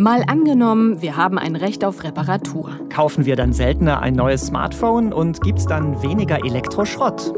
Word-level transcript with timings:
Mal 0.00 0.24
angenommen, 0.28 1.02
wir 1.02 1.18
haben 1.18 1.36
ein 1.36 1.56
Recht 1.56 1.84
auf 1.84 2.04
Reparatur. 2.04 2.70
Kaufen 2.88 3.26
wir 3.26 3.36
dann 3.36 3.52
seltener 3.52 4.00
ein 4.00 4.14
neues 4.14 4.46
Smartphone 4.46 5.12
und 5.12 5.42
gibt's 5.42 5.66
dann 5.66 6.02
weniger 6.02 6.42
Elektroschrott? 6.42 7.34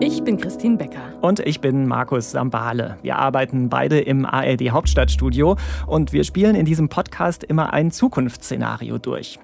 Ich 0.00 0.24
bin 0.24 0.36
Christine 0.36 0.78
Becker. 0.78 1.12
Und 1.20 1.38
ich 1.38 1.60
bin 1.60 1.86
Markus 1.86 2.32
Sambale. 2.32 2.98
Wir 3.02 3.20
arbeiten 3.20 3.68
beide 3.68 4.00
im 4.00 4.26
ARD 4.26 4.70
Hauptstadtstudio 4.70 5.56
und 5.86 6.12
wir 6.12 6.24
spielen 6.24 6.56
in 6.56 6.64
diesem 6.64 6.88
Podcast 6.88 7.44
immer 7.44 7.72
ein 7.72 7.92
Zukunftsszenario 7.92 8.98
durch. 8.98 9.38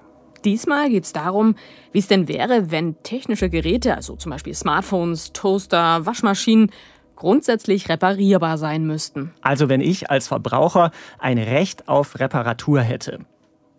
Diesmal 0.45 0.89
geht 0.91 1.05
es 1.05 1.12
darum, 1.12 1.55
wie 1.93 1.98
es 1.98 2.09
denn 2.09 2.29
wäre, 2.29 2.70
wenn 2.70 3.02
technische 3.02 3.48
Geräte, 3.50 3.95
also 3.95 4.16
zum 4.16 4.30
Beispiel 4.30 4.55
Smartphones, 4.55 5.32
Toaster, 5.32 6.07
Waschmaschinen, 6.07 6.70
grundsätzlich 7.16 7.88
reparierbar 7.88 8.59
sein 8.59 8.87
müssten. 8.87 9.32
Also 9.43 9.69
wenn 9.69 9.80
ich 9.80 10.10
als 10.10 10.29
Verbraucher 10.29 10.93
ein 11.19 11.38
Recht 11.38 11.88
auf 11.88 12.20
Reparatur 12.20 12.80
hätte. 12.80 13.20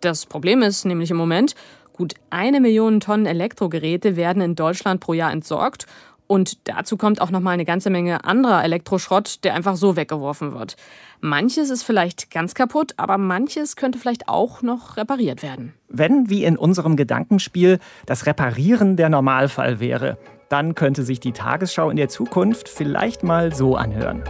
Das 0.00 0.26
Problem 0.26 0.62
ist 0.62 0.84
nämlich 0.84 1.10
im 1.10 1.16
Moment, 1.16 1.54
gut 1.94 2.14
eine 2.30 2.60
Million 2.60 3.00
Tonnen 3.00 3.26
Elektrogeräte 3.26 4.16
werden 4.16 4.42
in 4.42 4.54
Deutschland 4.54 5.00
pro 5.00 5.14
Jahr 5.14 5.32
entsorgt 5.32 5.86
und 6.30 6.68
dazu 6.68 6.96
kommt 6.96 7.20
auch 7.20 7.32
noch 7.32 7.40
mal 7.40 7.50
eine 7.50 7.64
ganze 7.64 7.90
Menge 7.90 8.24
anderer 8.24 8.62
Elektroschrott, 8.62 9.42
der 9.42 9.54
einfach 9.54 9.74
so 9.74 9.96
weggeworfen 9.96 10.52
wird. 10.52 10.76
Manches 11.20 11.70
ist 11.70 11.82
vielleicht 11.82 12.30
ganz 12.30 12.54
kaputt, 12.54 12.94
aber 12.98 13.18
manches 13.18 13.74
könnte 13.74 13.98
vielleicht 13.98 14.28
auch 14.28 14.62
noch 14.62 14.96
repariert 14.96 15.42
werden. 15.42 15.74
Wenn, 15.88 16.30
wie 16.30 16.44
in 16.44 16.56
unserem 16.56 16.94
Gedankenspiel, 16.94 17.80
das 18.06 18.26
Reparieren 18.26 18.94
der 18.94 19.08
Normalfall 19.08 19.80
wäre, 19.80 20.18
dann 20.48 20.76
könnte 20.76 21.02
sich 21.02 21.18
die 21.18 21.32
Tagesschau 21.32 21.90
in 21.90 21.96
der 21.96 22.08
Zukunft 22.08 22.68
vielleicht 22.68 23.24
mal 23.24 23.52
so 23.52 23.74
anhören. 23.74 24.22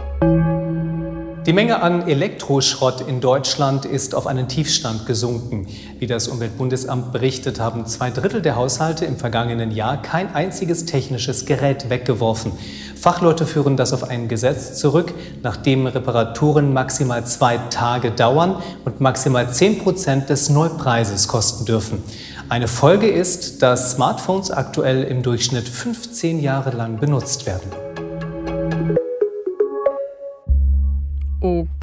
Die 1.47 1.53
Menge 1.53 1.81
an 1.81 2.07
Elektroschrott 2.07 3.01
in 3.01 3.19
Deutschland 3.19 3.85
ist 3.85 4.13
auf 4.13 4.27
einen 4.27 4.47
Tiefstand 4.47 5.07
gesunken. 5.07 5.65
Wie 5.97 6.05
das 6.05 6.27
Umweltbundesamt 6.27 7.11
berichtet, 7.11 7.59
haben 7.59 7.87
zwei 7.87 8.11
Drittel 8.11 8.43
der 8.43 8.55
Haushalte 8.55 9.05
im 9.05 9.17
vergangenen 9.17 9.71
Jahr 9.71 9.99
kein 9.99 10.35
einziges 10.35 10.85
technisches 10.85 11.47
Gerät 11.47 11.89
weggeworfen. 11.89 12.51
Fachleute 12.95 13.47
führen 13.47 13.75
das 13.75 13.91
auf 13.91 14.07
ein 14.07 14.27
Gesetz 14.27 14.77
zurück, 14.77 15.15
nachdem 15.41 15.87
Reparaturen 15.87 16.73
maximal 16.73 17.25
zwei 17.25 17.57
Tage 17.71 18.11
dauern 18.11 18.61
und 18.85 19.01
maximal 19.01 19.51
zehn 19.51 19.79
Prozent 19.79 20.29
des 20.29 20.49
Neupreises 20.49 21.27
kosten 21.27 21.65
dürfen. 21.65 22.03
Eine 22.49 22.67
Folge 22.67 23.07
ist, 23.07 23.63
dass 23.63 23.93
Smartphones 23.93 24.51
aktuell 24.51 25.03
im 25.05 25.23
Durchschnitt 25.23 25.67
15 25.67 26.39
Jahre 26.39 26.69
lang 26.69 26.99
benutzt 26.99 27.47
werden. 27.47 27.90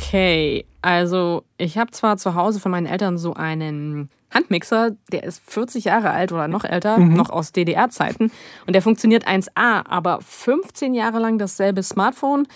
Okay, 0.00 0.64
also 0.80 1.42
ich 1.56 1.76
habe 1.76 1.90
zwar 1.90 2.16
zu 2.16 2.34
Hause 2.34 2.60
von 2.60 2.70
meinen 2.70 2.86
Eltern 2.86 3.18
so 3.18 3.34
einen 3.34 4.10
Handmixer, 4.30 4.92
der 5.10 5.24
ist 5.24 5.42
40 5.50 5.84
Jahre 5.84 6.10
alt 6.10 6.32
oder 6.32 6.48
noch 6.48 6.64
älter, 6.64 6.98
mhm. 6.98 7.14
noch 7.14 7.30
aus 7.30 7.52
DDR-Zeiten 7.52 8.30
und 8.66 8.72
der 8.72 8.82
funktioniert 8.82 9.26
1A, 9.26 9.86
aber 9.88 10.20
15 10.20 10.94
Jahre 10.94 11.18
lang 11.18 11.38
dasselbe 11.38 11.82
Smartphone, 11.82 12.46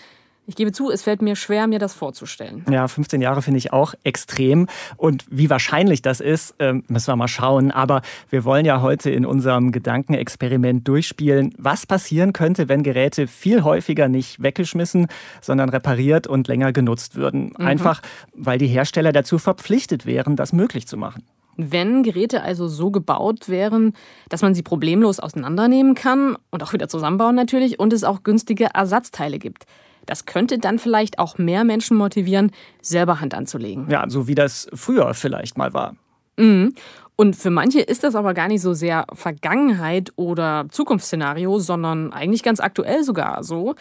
ich 0.52 0.56
gebe 0.56 0.70
zu, 0.70 0.90
es 0.90 1.02
fällt 1.02 1.22
mir 1.22 1.34
schwer, 1.34 1.66
mir 1.66 1.78
das 1.78 1.94
vorzustellen. 1.94 2.66
Ja, 2.70 2.86
15 2.86 3.22
Jahre 3.22 3.40
finde 3.40 3.56
ich 3.56 3.72
auch 3.72 3.94
extrem. 4.04 4.66
Und 4.98 5.24
wie 5.30 5.48
wahrscheinlich 5.48 6.02
das 6.02 6.20
ist, 6.20 6.54
ähm, 6.58 6.84
müssen 6.88 7.06
wir 7.06 7.16
mal 7.16 7.26
schauen. 7.26 7.70
Aber 7.70 8.02
wir 8.28 8.44
wollen 8.44 8.66
ja 8.66 8.82
heute 8.82 9.10
in 9.10 9.24
unserem 9.24 9.72
Gedankenexperiment 9.72 10.86
durchspielen, 10.86 11.54
was 11.56 11.86
passieren 11.86 12.34
könnte, 12.34 12.68
wenn 12.68 12.82
Geräte 12.82 13.28
viel 13.28 13.64
häufiger 13.64 14.08
nicht 14.08 14.42
weggeschmissen, 14.42 15.06
sondern 15.40 15.70
repariert 15.70 16.26
und 16.26 16.48
länger 16.48 16.74
genutzt 16.74 17.16
würden. 17.16 17.54
Mhm. 17.56 17.66
Einfach, 17.66 18.02
weil 18.34 18.58
die 18.58 18.66
Hersteller 18.66 19.12
dazu 19.12 19.38
verpflichtet 19.38 20.04
wären, 20.04 20.36
das 20.36 20.52
möglich 20.52 20.86
zu 20.86 20.98
machen. 20.98 21.24
Wenn 21.56 22.02
Geräte 22.02 22.42
also 22.42 22.68
so 22.68 22.90
gebaut 22.90 23.48
wären, 23.48 23.94
dass 24.28 24.42
man 24.42 24.54
sie 24.54 24.62
problemlos 24.62 25.18
auseinandernehmen 25.18 25.94
kann 25.94 26.36
und 26.50 26.62
auch 26.62 26.74
wieder 26.74 26.88
zusammenbauen 26.88 27.36
natürlich 27.36 27.78
und 27.78 27.94
es 27.94 28.04
auch 28.04 28.22
günstige 28.22 28.68
Ersatzteile 28.74 29.38
gibt. 29.38 29.64
Das 30.06 30.26
könnte 30.26 30.58
dann 30.58 30.78
vielleicht 30.78 31.18
auch 31.18 31.38
mehr 31.38 31.64
Menschen 31.64 31.96
motivieren, 31.96 32.50
selber 32.80 33.20
Hand 33.20 33.34
anzulegen. 33.34 33.88
Ja, 33.88 34.04
so 34.08 34.26
wie 34.28 34.34
das 34.34 34.68
früher 34.74 35.14
vielleicht 35.14 35.56
mal 35.58 35.72
war. 35.72 35.96
Mhm. 36.36 36.74
Und 37.16 37.36
für 37.36 37.50
manche 37.50 37.80
ist 37.80 38.04
das 38.04 38.14
aber 38.14 38.34
gar 38.34 38.48
nicht 38.48 38.62
so 38.62 38.74
sehr 38.74 39.06
Vergangenheit 39.12 40.12
oder 40.16 40.66
Zukunftsszenario, 40.70 41.58
sondern 41.58 42.12
eigentlich 42.12 42.42
ganz 42.42 42.58
aktuell 42.58 43.04
sogar 43.04 43.44
so. 43.44 43.74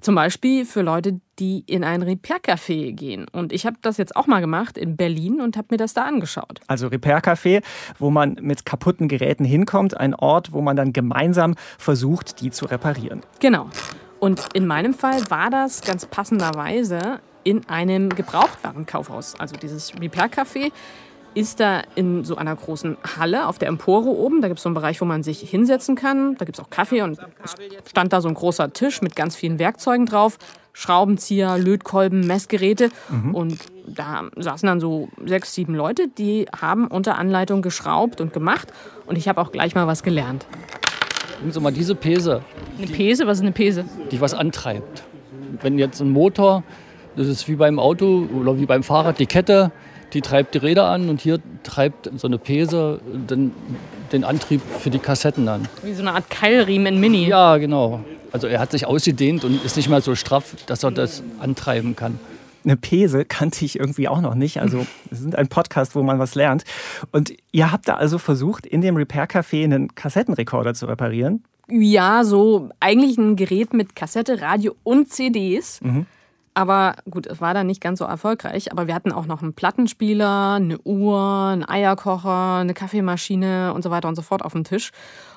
Zum 0.00 0.16
Beispiel 0.16 0.64
für 0.64 0.82
Leute, 0.82 1.20
die 1.38 1.62
in 1.68 1.84
ein 1.84 2.02
Repair-Café 2.02 2.92
gehen. 2.92 3.26
Und 3.30 3.52
ich 3.52 3.66
habe 3.66 3.76
das 3.82 3.98
jetzt 3.98 4.16
auch 4.16 4.26
mal 4.26 4.40
gemacht 4.40 4.76
in 4.76 4.96
Berlin 4.96 5.40
und 5.40 5.56
habe 5.56 5.68
mir 5.70 5.76
das 5.76 5.94
da 5.94 6.02
angeschaut. 6.06 6.60
Also 6.66 6.88
Repair-Café, 6.88 7.62
wo 8.00 8.10
man 8.10 8.36
mit 8.40 8.64
kaputten 8.64 9.06
Geräten 9.06 9.44
hinkommt, 9.44 9.96
ein 9.96 10.16
Ort, 10.16 10.52
wo 10.52 10.60
man 10.60 10.74
dann 10.74 10.92
gemeinsam 10.92 11.54
versucht, 11.78 12.40
die 12.40 12.50
zu 12.50 12.66
reparieren. 12.66 13.20
Genau. 13.38 13.70
Und 14.22 14.40
in 14.54 14.68
meinem 14.68 14.94
Fall 14.94 15.20
war 15.30 15.50
das 15.50 15.80
ganz 15.80 16.06
passenderweise 16.06 17.18
in 17.42 17.68
einem 17.68 18.08
Gebrauchtwarenkaufhaus. 18.08 19.34
Also 19.40 19.56
dieses 19.56 20.00
Repair-Café 20.00 20.70
ist 21.34 21.58
da 21.58 21.82
in 21.96 22.22
so 22.22 22.36
einer 22.36 22.54
großen 22.54 22.96
Halle 23.18 23.48
auf 23.48 23.58
der 23.58 23.66
Empore 23.66 24.10
oben. 24.10 24.40
Da 24.40 24.46
gibt 24.46 24.58
es 24.58 24.62
so 24.62 24.68
einen 24.68 24.76
Bereich, 24.76 25.00
wo 25.00 25.06
man 25.06 25.24
sich 25.24 25.40
hinsetzen 25.40 25.96
kann. 25.96 26.36
Da 26.36 26.44
gibt 26.44 26.56
es 26.56 26.64
auch 26.64 26.70
Kaffee 26.70 27.02
und 27.02 27.18
stand 27.90 28.12
da 28.12 28.20
so 28.20 28.28
ein 28.28 28.34
großer 28.34 28.72
Tisch 28.72 29.02
mit 29.02 29.16
ganz 29.16 29.34
vielen 29.34 29.58
Werkzeugen 29.58 30.06
drauf. 30.06 30.38
Schraubenzieher, 30.72 31.58
Lötkolben, 31.58 32.24
Messgeräte. 32.24 32.90
Mhm. 33.10 33.34
Und 33.34 33.58
da 33.88 34.30
saßen 34.36 34.68
dann 34.68 34.78
so 34.78 35.08
sechs, 35.26 35.52
sieben 35.52 35.74
Leute, 35.74 36.06
die 36.06 36.46
haben 36.56 36.86
unter 36.86 37.18
Anleitung 37.18 37.60
geschraubt 37.60 38.20
und 38.20 38.32
gemacht. 38.32 38.72
Und 39.04 39.18
ich 39.18 39.26
habe 39.26 39.40
auch 39.40 39.50
gleich 39.50 39.74
mal 39.74 39.88
was 39.88 40.04
gelernt. 40.04 40.46
Nehmen 41.42 41.52
Sie 41.52 41.58
mal 41.58 41.72
diese 41.72 41.96
Pese. 41.96 42.42
Eine 42.78 42.86
Pese? 42.86 43.26
Was 43.26 43.38
ist 43.38 43.42
eine 43.42 43.50
Pese? 43.50 43.84
Die 44.12 44.20
was 44.20 44.32
antreibt. 44.32 45.02
Wenn 45.60 45.76
jetzt 45.76 46.00
ein 46.00 46.10
Motor, 46.10 46.62
das 47.16 47.26
ist 47.26 47.48
wie 47.48 47.56
beim 47.56 47.80
Auto 47.80 48.28
oder 48.40 48.60
wie 48.60 48.66
beim 48.66 48.84
Fahrrad, 48.84 49.18
die 49.18 49.26
Kette, 49.26 49.72
die 50.12 50.20
treibt 50.20 50.54
die 50.54 50.58
Räder 50.58 50.84
an 50.84 51.08
und 51.08 51.20
hier 51.20 51.40
treibt 51.64 52.08
so 52.16 52.28
eine 52.28 52.38
Pese 52.38 53.00
den, 53.28 53.50
den 54.12 54.22
Antrieb 54.22 54.60
für 54.78 54.90
die 54.90 55.00
Kassetten 55.00 55.48
an. 55.48 55.66
Wie 55.82 55.94
so 55.94 56.02
eine 56.02 56.12
Art 56.12 56.30
Keilriemen 56.30 56.94
in 56.94 57.00
Mini. 57.00 57.26
Ja, 57.26 57.56
genau. 57.56 58.04
Also 58.30 58.46
er 58.46 58.60
hat 58.60 58.70
sich 58.70 58.86
ausgedehnt 58.86 59.44
und 59.44 59.64
ist 59.64 59.76
nicht 59.76 59.88
mehr 59.88 60.00
so 60.00 60.14
straff, 60.14 60.54
dass 60.66 60.84
er 60.84 60.92
das 60.92 61.24
antreiben 61.40 61.96
kann 61.96 62.20
eine 62.64 62.76
Pese 62.76 63.24
kannte 63.24 63.64
ich 63.64 63.78
irgendwie 63.78 64.08
auch 64.08 64.20
noch 64.20 64.34
nicht. 64.34 64.60
Also 64.60 64.78
wir 65.08 65.18
sind 65.18 65.36
ein 65.36 65.48
Podcast, 65.48 65.94
wo 65.94 66.02
man 66.02 66.18
was 66.18 66.34
lernt. 66.34 66.64
Und 67.10 67.32
ihr 67.52 67.72
habt 67.72 67.88
da 67.88 67.94
also 67.94 68.18
versucht, 68.18 68.66
in 68.66 68.80
dem 68.80 68.96
Repair-Café 68.96 69.64
einen 69.64 69.94
Kassettenrekorder 69.94 70.74
zu 70.74 70.86
reparieren? 70.86 71.44
Ja, 71.68 72.24
so 72.24 72.70
eigentlich 72.80 73.16
ein 73.18 73.36
Gerät 73.36 73.72
mit 73.72 73.96
Kassette, 73.96 74.40
Radio 74.40 74.74
und 74.82 75.10
CDs. 75.10 75.80
Mhm. 75.80 76.06
Aber 76.54 76.96
gut, 77.10 77.26
es 77.26 77.40
war 77.40 77.54
dann 77.54 77.66
nicht 77.66 77.80
ganz 77.80 77.98
so 77.98 78.04
erfolgreich. 78.04 78.72
Aber 78.72 78.86
wir 78.86 78.94
hatten 78.94 79.12
auch 79.12 79.26
noch 79.26 79.42
einen 79.42 79.54
Plattenspieler, 79.54 80.54
eine 80.54 80.78
Uhr, 80.80 81.18
einen 81.18 81.66
Eierkocher, 81.66 82.58
eine 82.58 82.74
Kaffeemaschine 82.74 83.72
und 83.72 83.82
so 83.82 83.90
weiter 83.90 84.08
und 84.08 84.16
so 84.16 84.22
fort 84.22 84.42
auf 84.42 84.52
dem 84.52 84.64
Tisch. 84.64 84.90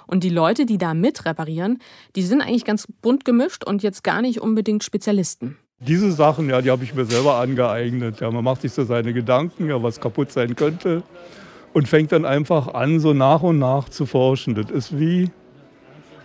Und 0.08 0.24
die 0.24 0.30
Leute, 0.30 0.66
die 0.66 0.78
da 0.78 0.94
mit 0.94 1.26
reparieren, 1.26 1.80
die 2.16 2.22
sind 2.22 2.42
eigentlich 2.42 2.66
ganz 2.66 2.88
bunt 3.02 3.24
gemischt 3.24 3.64
und 3.64 3.82
jetzt 3.82 4.04
gar 4.04 4.22
nicht 4.22 4.42
unbedingt 4.42 4.84
Spezialisten. 4.84 5.58
Diese 5.88 6.12
Sachen, 6.12 6.50
ja, 6.50 6.62
die 6.62 6.72
habe 6.72 6.84
ich 6.84 6.96
mir 6.96 7.06
selber 7.06 7.36
angeeignet. 7.36 8.20
Ja, 8.20 8.32
man 8.32 8.44
macht 8.44 8.62
sich 8.62 8.72
so 8.72 8.84
seine 8.84 9.14
Gedanken, 9.14 9.70
ja, 9.70 9.82
was 9.82 10.00
kaputt 10.00 10.32
sein 10.32 10.56
könnte 10.56 11.04
und 11.74 11.88
fängt 11.88 12.12
dann 12.12 12.26
einfach 12.26 12.74
an, 12.74 13.00
so 13.00 13.14
nach 13.14 13.44
und 13.44 13.60
nach 13.60 13.90
zu 13.90 14.06
forschen. 14.06 14.56
Das 14.56 14.72
ist 14.72 14.98
wie, 14.98 15.30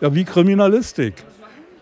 ja, 0.01 0.15
wie 0.15 0.25
Kriminalistik. 0.25 1.15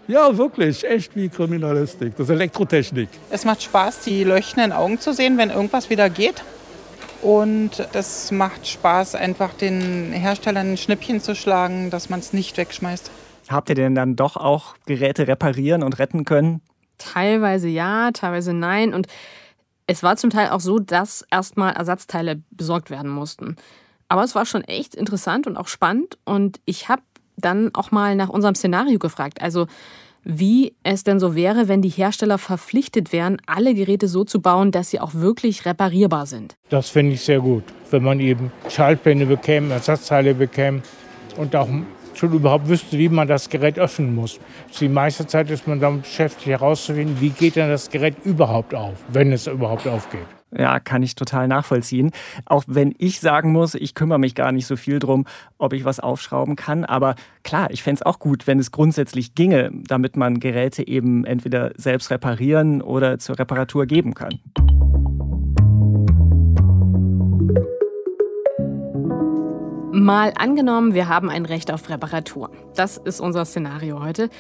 Ja, 0.09 0.37
wirklich, 0.39 0.89
echt 0.89 1.15
wie 1.15 1.29
Kriminalistik. 1.29 2.17
Das 2.17 2.29
ist 2.29 2.35
Elektrotechnik. 2.35 3.11
Es 3.31 3.45
macht 3.45 3.63
Spaß, 3.63 4.01
die 4.01 4.25
leuchtenden 4.25 4.73
Augen 4.73 4.99
zu 4.99 5.13
sehen, 5.13 5.37
wenn 5.37 5.51
irgendwas 5.51 5.91
wieder 5.91 6.09
geht. 6.09 6.43
Und 7.21 7.87
das 7.93 8.33
macht 8.33 8.67
Spaß, 8.67 9.17
einfach 9.17 9.53
den 9.53 10.13
Herstellern 10.13 10.73
ein 10.73 10.77
Schnippchen 10.79 11.21
zu 11.21 11.35
schlagen, 11.35 11.91
dass 11.91 12.09
man 12.09 12.21
es 12.21 12.33
nicht 12.33 12.57
wegschmeißt. 12.57 13.11
Habt 13.49 13.69
ihr 13.69 13.75
denn 13.75 13.95
dann 13.95 14.17
doch 14.17 14.37
auch 14.37 14.77
Geräte 14.87 15.29
reparieren 15.29 15.83
und 15.83 15.99
retten 15.99 16.25
können? 16.25 16.63
Teilweise 16.99 17.69
ja, 17.69 18.11
teilweise 18.13 18.53
nein. 18.53 18.95
Und 18.95 19.07
es 19.87 20.03
war 20.03 20.17
zum 20.17 20.31
Teil 20.31 20.51
auch 20.51 20.61
so, 20.61 20.79
dass 20.79 21.25
erstmal 21.31 21.73
Ersatzteile 21.73 22.43
besorgt 22.51 22.91
werden 22.91 23.11
mussten. 23.11 23.57
Aber 24.09 24.25
es 24.25 24.35
war 24.35 24.47
schon 24.47 24.63
echt 24.65 24.95
interessant 24.95 25.47
und 25.47 25.57
auch 25.57 25.69
spannend. 25.69 26.19
Und 26.25 26.61
ich 26.65 26.89
habe 26.89 27.03
dann 27.37 27.75
auch 27.75 27.91
mal 27.91 28.15
nach 28.15 28.29
unserem 28.29 28.55
Szenario 28.55 28.99
gefragt. 28.99 29.41
Also, 29.41 29.67
wie 30.25 30.75
es 30.83 31.05
denn 31.05 31.21
so 31.21 31.35
wäre, 31.35 31.69
wenn 31.69 31.81
die 31.81 31.89
Hersteller 31.89 32.39
verpflichtet 32.39 33.13
wären, 33.13 33.39
alle 33.47 33.75
Geräte 33.75 34.09
so 34.09 34.25
zu 34.25 34.41
bauen, 34.43 34.73
dass 34.73 34.91
sie 34.91 35.01
auch 35.01 35.15
wirklich 35.15 35.65
reparierbar 35.65 36.27
sind. 36.27 36.57
Das 36.69 36.91
finde 36.91 37.15
ich 37.15 37.23
sehr 37.23 37.41
gut, 37.41 37.65
wenn 37.91 38.03
man 38.03 38.21
eben 38.21 38.53
Schaltpläne 38.69 39.27
bekäme, 39.27 39.73
Ersatzteile 39.73 40.35
bekäme 40.35 40.83
und 41.37 41.57
auch 41.57 41.69
schon 42.19 42.33
überhaupt 42.33 42.69
wüsste, 42.69 42.99
wie 42.99 43.09
man 43.09 43.29
das 43.29 43.49
Gerät 43.49 43.79
öffnen 43.79 44.15
muss. 44.15 44.41
Die 44.81 44.89
meiste 44.89 45.27
Zeit 45.27 45.51
ist 45.51 45.67
man 45.67 45.81
damit 45.81 46.03
beschäftigt, 46.03 46.47
herauszufinden, 46.47 47.21
wie 47.21 47.31
geht 47.31 47.57
denn 47.57 47.69
das 47.69 47.91
Gerät 47.91 48.17
überhaupt 48.25 48.75
auf, 48.75 48.95
wenn 49.13 49.33
es 49.33 49.47
überhaupt 49.47 49.87
aufgeht. 49.87 50.27
Ja, 50.57 50.81
kann 50.81 51.03
ich 51.03 51.15
total 51.15 51.47
nachvollziehen. 51.47 52.11
Auch 52.47 52.65
wenn 52.67 52.95
ich 52.97 53.21
sagen 53.21 53.53
muss, 53.53 53.75
ich 53.75 53.95
kümmere 53.95 54.19
mich 54.19 54.35
gar 54.35 54.51
nicht 54.51 54.67
so 54.67 54.77
viel 54.77 54.99
drum, 54.99 55.27
ob 55.59 55.75
ich 55.75 55.85
was 55.85 56.01
aufschrauben 56.01 56.57
kann. 56.57 56.87
Aber 56.87 57.17
klar, 57.43 57.71
ich 57.71 57.83
fände 57.83 58.01
es 58.01 58.07
auch 58.07 58.19
gut, 58.19 58.47
wenn 58.47 58.59
es 58.59 58.73
grundsätzlich 58.73 59.35
ginge, 59.35 59.71
damit 59.73 60.17
man 60.17 60.41
Geräte 60.41 60.87
eben 60.89 61.27
entweder 61.27 61.73
selbst 61.77 62.11
reparieren 62.11 62.81
oder 62.81 63.19
zur 63.19 63.39
Reparatur 63.39 63.85
geben 63.85 64.15
kann. 64.15 64.39
Mal 70.09 70.33
angenommen, 70.39 70.95
wir 70.95 71.07
haben 71.07 71.29
ein 71.29 71.45
Recht 71.45 71.71
auf 71.71 71.91
Reparatur. 71.91 72.51
Das 72.75 72.97
ist 72.97 73.21
unser 73.21 73.45
Szenario 73.45 74.01
heute. 74.03 74.31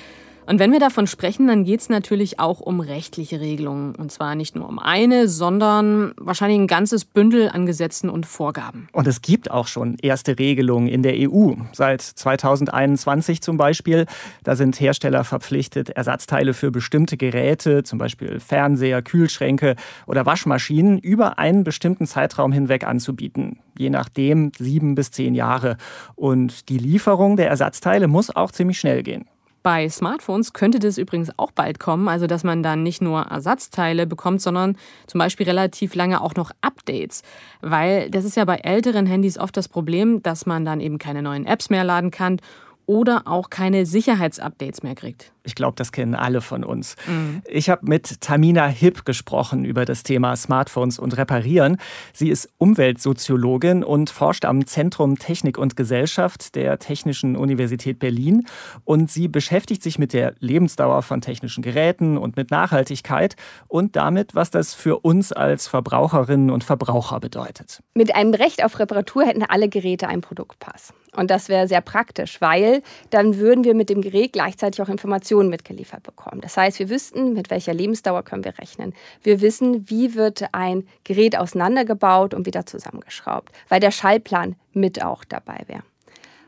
Und 0.47 0.61
wenn 0.61 0.73
wir 0.73 0.81
davon 0.81 1.06
sprechen, 1.06 1.47
dann 1.47 1.65
geht 1.65 1.81
es 1.81 1.91
natürlich 1.91 2.41
auch 2.41 2.61
um 2.61 2.81
rechtliche 2.81 3.38
Regelungen. 3.38 3.94
Und 3.94 4.11
zwar 4.11 4.35
nicht 4.35 4.56
nur 4.56 4.67
um 4.67 4.79
eine, 4.79 5.29
sondern 5.29 6.15
wahrscheinlich 6.17 6.59
ein 6.59 6.67
ganzes 6.67 7.05
Bündel 7.05 7.50
an 7.50 7.67
Gesetzen 7.67 8.09
und 8.09 8.25
Vorgaben. 8.25 8.88
Und 8.93 9.06
es 9.06 9.20
gibt 9.20 9.50
auch 9.50 9.67
schon 9.67 9.99
erste 10.00 10.38
Regelungen 10.38 10.88
in 10.88 11.03
der 11.03 11.17
EU. 11.19 11.53
Seit 11.73 12.00
2021 12.00 13.43
zum 13.43 13.59
Beispiel. 13.59 14.06
Da 14.44 14.56
sind 14.56 14.81
Hersteller 14.81 15.25
verpflichtet, 15.25 15.91
Ersatzteile 15.91 16.55
für 16.55 16.70
bestimmte 16.70 17.19
Geräte, 17.19 17.82
zum 17.82 17.99
Beispiel 17.99 18.41
Fernseher, 18.41 19.03
Kühlschränke 19.03 19.76
oder 20.06 20.25
Waschmaschinen, 20.25 20.97
über 20.99 21.38
einen 21.38 21.62
bestimmten 21.62 22.06
Zeitraum 22.06 22.53
hinweg 22.53 22.87
anzubieten. 22.87 23.59
Je 23.78 23.90
nachdem 23.90 24.52
sieben 24.58 24.94
bis 24.94 25.10
zehn 25.10 25.34
Jahre. 25.34 25.76
Und 26.14 26.69
die 26.69 26.78
Lieferung 26.78 27.36
der 27.36 27.48
Ersatzteile 27.48 28.08
muss 28.08 28.34
auch 28.34 28.50
ziemlich 28.50 28.78
schnell 28.78 29.02
gehen. 29.02 29.25
Bei 29.62 29.88
Smartphones 29.88 30.52
könnte 30.52 30.78
das 30.78 30.98
übrigens 30.98 31.30
auch 31.36 31.50
bald 31.50 31.80
kommen, 31.80 32.08
also 32.08 32.26
dass 32.26 32.44
man 32.44 32.62
dann 32.62 32.82
nicht 32.82 33.02
nur 33.02 33.22
Ersatzteile 33.22 34.06
bekommt, 34.06 34.40
sondern 34.40 34.76
zum 35.06 35.19
Beispiel 35.19 35.46
relativ 35.46 35.94
lange 35.94 36.20
auch 36.20 36.34
noch 36.36 36.52
Updates. 36.60 37.22
Weil 37.60 38.08
das 38.10 38.25
ist 38.25 38.36
ja 38.36 38.44
bei 38.44 38.56
älteren 38.56 39.06
Handys 39.06 39.36
oft 39.36 39.56
das 39.56 39.69
Problem, 39.69 40.22
dass 40.22 40.46
man 40.46 40.64
dann 40.64 40.81
eben 40.81 40.98
keine 40.98 41.22
neuen 41.22 41.44
Apps 41.44 41.70
mehr 41.70 41.84
laden 41.84 42.10
kann 42.10 42.40
oder 42.88 43.23
auch 43.26 43.50
keine 43.50 43.85
Sicherheitsupdates 43.85 44.82
mehr 44.82 44.94
kriegt. 44.94 45.31
Ich 45.44 45.55
glaube, 45.55 45.75
das 45.76 45.93
kennen 45.93 46.14
alle 46.14 46.40
von 46.40 46.64
uns. 46.64 46.96
Mhm. 47.06 47.43
Ich 47.46 47.69
habe 47.69 47.87
mit 47.87 48.23
Tamina 48.23 48.67
Hipp 48.67 49.05
gesprochen 49.05 49.64
über 49.67 49.85
das 49.85 50.02
Thema 50.02 50.35
Smartphones 50.37 50.99
und 50.99 51.17
Reparieren. 51.17 51.76
Sie 52.14 52.31
ist 52.31 52.49
Umweltsoziologin 52.56 53.85
und 53.85 54.08
forscht 54.08 54.46
am 54.46 54.67
Zentrum 54.67 55.19
Technik 55.19 55.58
und 55.58 55.76
Gesellschaft 55.76 56.55
der 56.55 56.79
Technischen 56.79 57.37
Universität 57.37 57.99
Berlin. 57.99 58.46
Und 58.85 59.11
sie 59.11 59.29
beschäftigt 59.29 59.82
sich 59.82 59.99
mit 59.99 60.14
der 60.14 60.34
Lebensdauer 60.38 61.02
von 61.02 61.20
technischen 61.20 61.62
Geräten 61.62 62.17
und 62.17 62.37
mit 62.37 62.50
Nachhaltigkeit 62.50 63.37
und 63.69 63.96
damit, 63.96 64.34
was 64.34 64.50
das 64.50 64.73
für 64.73 64.99
uns 65.00 65.32
als 65.32 65.69
Verbraucherinnen 65.69 66.50
und 66.50 66.64
Verbraucher 66.64 67.20
bedeutet. 67.20 67.82
Mit 67.93 68.14
einem 68.14 68.32
Recht 68.32 68.64
auf 68.64 68.79
Reparatur 68.79 69.25
hätten 69.26 69.43
alle 69.43 69.69
Geräte 69.69 70.08
einen 70.08 70.23
Produktpass. 70.23 70.94
Und 71.16 71.31
das 71.31 71.49
wäre 71.49 71.66
sehr 71.69 71.81
praktisch, 71.81 72.40
weil 72.40 72.82
dann 73.10 73.38
würden 73.38 73.64
wir 73.64 73.75
mit 73.75 73.88
dem 73.90 74.02
Gerät 74.02 74.32
gleichzeitig 74.32 74.82
auch 74.82 74.88
Informationen 74.88 75.49
mitgeliefert 75.49 76.02
bekommen. 76.02 76.40
Das 76.40 76.56
heißt, 76.56 76.78
wir 76.78 76.90
wüssten, 76.90 77.32
mit 77.32 77.50
welcher 77.50 77.75
Lebensdauer 77.75 78.22
können 78.22 78.44
wir 78.44 78.58
rechnen. 78.58 78.94
Wir 79.22 79.40
wissen, 79.40 79.88
wie 79.88 80.14
wird 80.14 80.44
ein 80.52 80.87
Gerät 81.05 81.37
auseinandergebaut 81.37 82.34
und 82.34 82.46
wieder 82.46 82.66
zusammengeschraubt, 82.66 83.52
weil 83.69 83.81
der 83.81 83.90
Schallplan 83.90 84.56
mit 84.72 85.02
auch 85.02 85.25
dabei 85.25 85.62
wäre. 85.66 85.82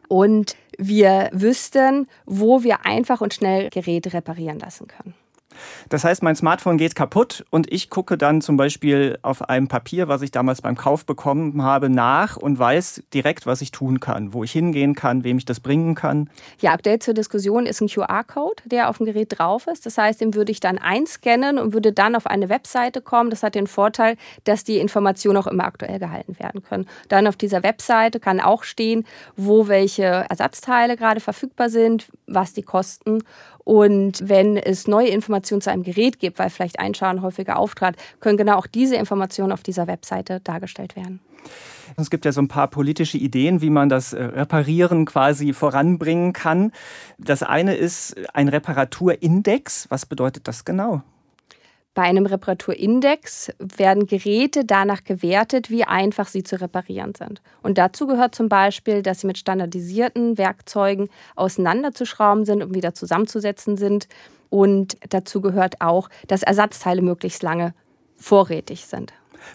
Und 0.09 0.57
wir 0.77 1.31
wüssten, 1.33 2.09
wo 2.27 2.63
wir 2.63 2.85
einfach 2.85 3.21
und 3.21 3.35
schnell 3.35 3.71
Geräte 3.71 4.13
reparieren 4.13 4.59
lassen 4.59 4.89
können. 4.89 5.15
Das 5.89 6.05
heißt, 6.05 6.23
mein 6.23 6.37
Smartphone 6.37 6.79
geht 6.79 6.95
kaputt 6.95 7.45
und 7.51 7.73
ich 7.73 7.91
gucke 7.91 8.17
dann 8.17 8.41
zum 8.41 8.57
Beispiel 8.57 9.19
auf 9.23 9.49
einem 9.49 9.69
Papier, 9.69 10.09
was 10.09 10.23
ich 10.23 10.31
damals 10.31 10.63
beim 10.63 10.77
Kauf 10.77 11.05
bekommen 11.05 11.63
habe, 11.63 11.89
nach 11.89 12.37
und 12.37 12.59
weiß 12.59 13.03
direkt, 13.13 13.47
was 13.47 13.61
ich 13.61 13.71
tun 13.71 14.01
kann, 14.01 14.33
wo 14.33 14.45
ich 14.45 14.53
hingehen 14.53 14.95
kann, 14.95 15.25
wem 15.25 15.39
ich 15.39 15.45
das 15.45 15.61
bringen 15.61 15.95
kann. 15.95 16.31
Ja, 16.61 16.73
aktuell 16.73 16.99
zur 16.99 17.15
Diskussion 17.15 17.67
ist 17.67 17.81
ein 17.81 17.89
QR-Code, 17.89 18.63
der 18.67 18.89
auf 18.89 18.99
dem 18.99 19.07
Gerät 19.07 19.39
drauf 19.39 19.67
ist. 19.67 19.87
Das 19.87 19.99
heißt, 19.99 20.21
den 20.21 20.35
würde 20.35 20.53
ich 20.53 20.61
dann 20.61 20.79
einscannen 20.79 21.59
und 21.59 21.73
würde 21.73 21.93
dann 21.93 22.15
auf 22.15 22.27
eine 22.27 22.49
Webseite 22.49 23.01
kommen. 23.01 23.31
Das 23.31 23.43
hat 23.43 23.55
den 23.55 23.67
Vorteil, 23.67 24.17
dass 24.45 24.65
die 24.65 24.79
Informationen 24.79 25.37
auch 25.37 25.47
immer 25.47 25.65
aktuell 25.65 25.99
gehalten 25.99 26.39
werden 26.39 26.63
können. 26.63 26.87
Dann 27.09 27.27
auf 27.27 27.37
dieser 27.37 27.63
Webseite 27.63 28.21
kann 28.21 28.41
auch 28.41 28.65
stehen, 28.65 29.05
wo 29.37 29.69
welche 29.69 30.05
Ersatzteile 30.05 30.97
gerade 30.97 31.21
verfügbar 31.21 31.71
sind, 31.71 32.07
was 32.27 32.53
die 32.53 32.63
kosten 32.63 33.23
und 33.65 34.29
wenn 34.29 34.57
es 34.57 34.87
neue 34.89 35.09
Informationen 35.09 35.61
zu 35.61 35.71
einem 35.71 35.83
Gerät 35.83 36.19
gibt, 36.19 36.39
weil 36.39 36.51
vielleicht 36.51 36.81
ein 36.81 36.95
Schaden 36.95 37.23
häufiger 37.23 37.59
auftrat, 37.59 37.97
können 38.21 38.37
genau 38.37 38.57
auch 38.57 38.67
diese 38.67 38.97
Informationen 38.97 39.53
auf 39.53 39.63
dieser 39.63 39.87
Webseite 39.87 40.41
dargestellt 40.41 40.97
werden. 40.97 41.21
Es 41.97 42.11
gibt 42.11 42.25
ja 42.25 42.33
so 42.33 42.41
ein 42.41 42.49
paar 42.49 42.69
politische 42.69 43.19
Ideen, 43.19 43.61
wie 43.63 43.71
man 43.71 43.89
das 43.89 44.13
äh, 44.13 44.23
Reparieren 44.23 45.07
quasi 45.07 45.53
voranbringen 45.53 46.33
kann. 46.33 46.73
Das 47.19 47.43
eine 47.43 47.75
ist 47.75 48.17
ein 48.33 48.49
Reparaturindex. 48.49 49.87
Was 49.91 50.07
bedeutet 50.07 50.47
das 50.47 50.65
genau? 50.65 51.03
Bei 51.95 52.03
einem 52.03 52.27
Reparaturindex 52.27 53.51
werden 53.59 54.07
Geräte 54.07 54.65
danach 54.65 55.03
gewertet, 55.03 55.71
wie 55.71 55.85
einfach 55.85 56.29
sie 56.29 56.45
zu 56.45 56.61
reparieren 56.61 57.15
sind. 57.17 57.43
Und 57.63 57.79
dazu 57.79 58.07
gehört 58.07 58.35
zum 58.35 58.49
Beispiel, 58.49 59.03
dass 59.03 59.21
sie 59.21 59.27
mit 59.27 59.39
standardisierten 59.39 60.39
Werkzeugen 60.39 61.09
auseinanderzuschrauben 61.35 62.45
sind 62.45 62.63
und 62.63 62.75
wieder 62.75 62.95
zusammenzusetzen 62.95 63.77
sind. 63.77 64.07
Und 64.51 64.99
dazu 65.09 65.41
gehört 65.41 65.81
auch, 65.81 66.09
dass 66.29 66.45
Ersatzteile 66.45 67.03
möglichst 67.03 67.43
lange 67.43 67.75
vorrätig 68.17 68.87
sind. 68.87 69.13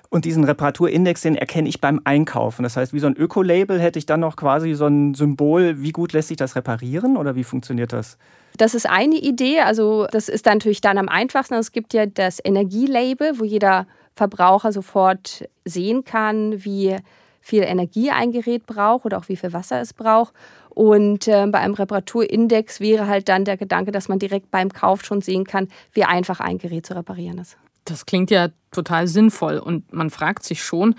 Und 0.10 0.26
diesen 0.26 0.44
Reparaturindex, 0.44 1.22
den 1.22 1.36
erkenne 1.36 1.70
ich 1.70 1.82
beim 1.82 2.02
Einkaufen. 2.04 2.64
Das 2.64 2.78
heißt, 2.78 2.94
wie 2.94 3.00
so 3.00 3.08
ein 3.08 3.16
Öko-Label 3.16 3.80
hätte 3.80 4.00
ich 4.00 4.06
dann 4.06 4.20
noch 4.20 4.36
quasi 4.36 4.74
so 4.74 4.88
ein 4.88 5.14
Symbol, 5.14 5.82
wie 5.82 5.92
gut 5.92 6.14
lässt 6.14 6.30
sich 6.30 6.38
das 6.38 6.56
reparieren 6.56 7.18
oder 7.18 7.36
wie 7.36 7.44
funktioniert 7.44 7.94
das? 7.94 8.18
Das 8.58 8.74
ist 8.74 8.90
eine 8.90 9.16
Idee. 9.16 9.62
Also 9.62 10.08
das 10.12 10.30
ist 10.30 10.46
dann 10.46 10.58
natürlich 10.58 10.82
dann 10.82 10.98
am 10.98 11.10
einfachsten. 11.10 11.56
Es 11.56 11.72
gibt 11.72 11.94
ja 11.94 12.06
das 12.06 12.40
Energielabel, 12.44 13.40
wo 13.40 13.44
jeder 13.44 13.88
Verbraucher 14.16 14.72
sofort 14.72 15.48
sehen 15.66 16.06
kann, 16.06 16.64
wie 16.64 16.96
viel 17.42 17.64
Energie 17.64 18.10
ein 18.10 18.31
Gerät 18.31 18.66
braucht 18.66 19.06
oder 19.06 19.18
auch 19.20 19.30
wie 19.30 19.36
viel 19.36 19.54
Wasser 19.54 19.80
es 19.80 19.94
braucht. 19.94 20.34
Und 20.70 21.28
äh, 21.28 21.46
bei 21.48 21.60
einem 21.60 21.76
Reparaturindex 21.76 22.80
wäre 22.80 23.08
halt 23.08 23.30
dann 23.30 23.46
der 23.46 23.56
Gedanke, 23.56 23.92
dass 23.92 24.10
man 24.10 24.20
direkt 24.20 24.52
beim 24.52 24.74
Kauf 24.74 25.06
schon 25.06 25.22
sehen 25.22 25.46
kann, 25.46 25.68
wie 25.94 26.04
einfach 26.04 26.40
ein 26.40 26.57
Gerät 26.57 26.86
zu 26.86 26.95
reparieren 26.95 27.38
ist. 27.38 27.57
Das 27.86 28.06
klingt 28.06 28.31
ja 28.31 28.50
total 28.76 29.08
sinnvoll 29.08 29.58
und 29.58 29.92
man 29.94 30.10
fragt 30.10 30.44
sich 30.44 30.64
schon, 30.64 30.96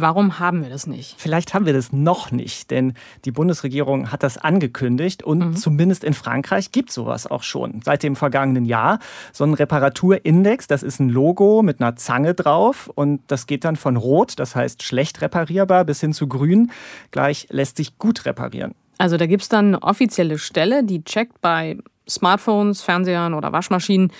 Warum 0.00 0.38
haben 0.38 0.62
wir 0.62 0.70
das 0.70 0.86
nicht? 0.86 1.16
Vielleicht 1.18 1.52
haben 1.52 1.66
wir 1.66 1.74
das 1.74 1.92
noch 1.92 2.30
nicht, 2.30 2.70
denn 2.70 2.94
die 3.26 3.32
Bundesregierung 3.32 4.10
hat 4.10 4.22
das 4.22 4.38
angekündigt 4.38 5.22
und 5.22 5.38
mhm. 5.38 5.56
zumindest 5.56 6.04
in 6.04 6.14
Frankreich 6.14 6.72
gibt 6.72 6.88
es 6.88 6.94
sowas 6.94 7.26
auch 7.26 7.42
schon. 7.42 7.82
Seit 7.84 8.02
dem 8.02 8.16
vergangenen 8.16 8.64
Jahr 8.64 8.98
so 9.32 9.44
ein 9.44 9.52
Reparaturindex, 9.52 10.68
das 10.68 10.82
ist 10.82 11.00
ein 11.00 11.10
Logo 11.10 11.62
mit 11.62 11.80
einer 11.80 11.96
Zange 11.96 12.32
drauf 12.32 12.90
und 12.94 13.20
das 13.26 13.46
geht 13.46 13.64
dann 13.64 13.76
von 13.76 13.98
rot, 13.98 14.38
das 14.38 14.56
heißt 14.56 14.82
schlecht 14.82 15.20
reparierbar, 15.20 15.84
bis 15.84 16.00
hin 16.00 16.14
zu 16.14 16.28
grün, 16.28 16.70
gleich 17.10 17.46
lässt 17.50 17.76
sich 17.76 17.98
gut 17.98 18.24
reparieren. 18.24 18.74
Also 18.96 19.18
da 19.18 19.26
gibt 19.26 19.42
es 19.42 19.50
dann 19.50 19.66
eine 19.66 19.82
offizielle 19.82 20.38
Stelle, 20.38 20.82
die 20.82 21.04
checkt 21.04 21.42
bei 21.42 21.76
Smartphones, 22.08 22.80
Fernsehern 22.80 23.34
oder 23.34 23.52
Waschmaschinen, 23.52 24.12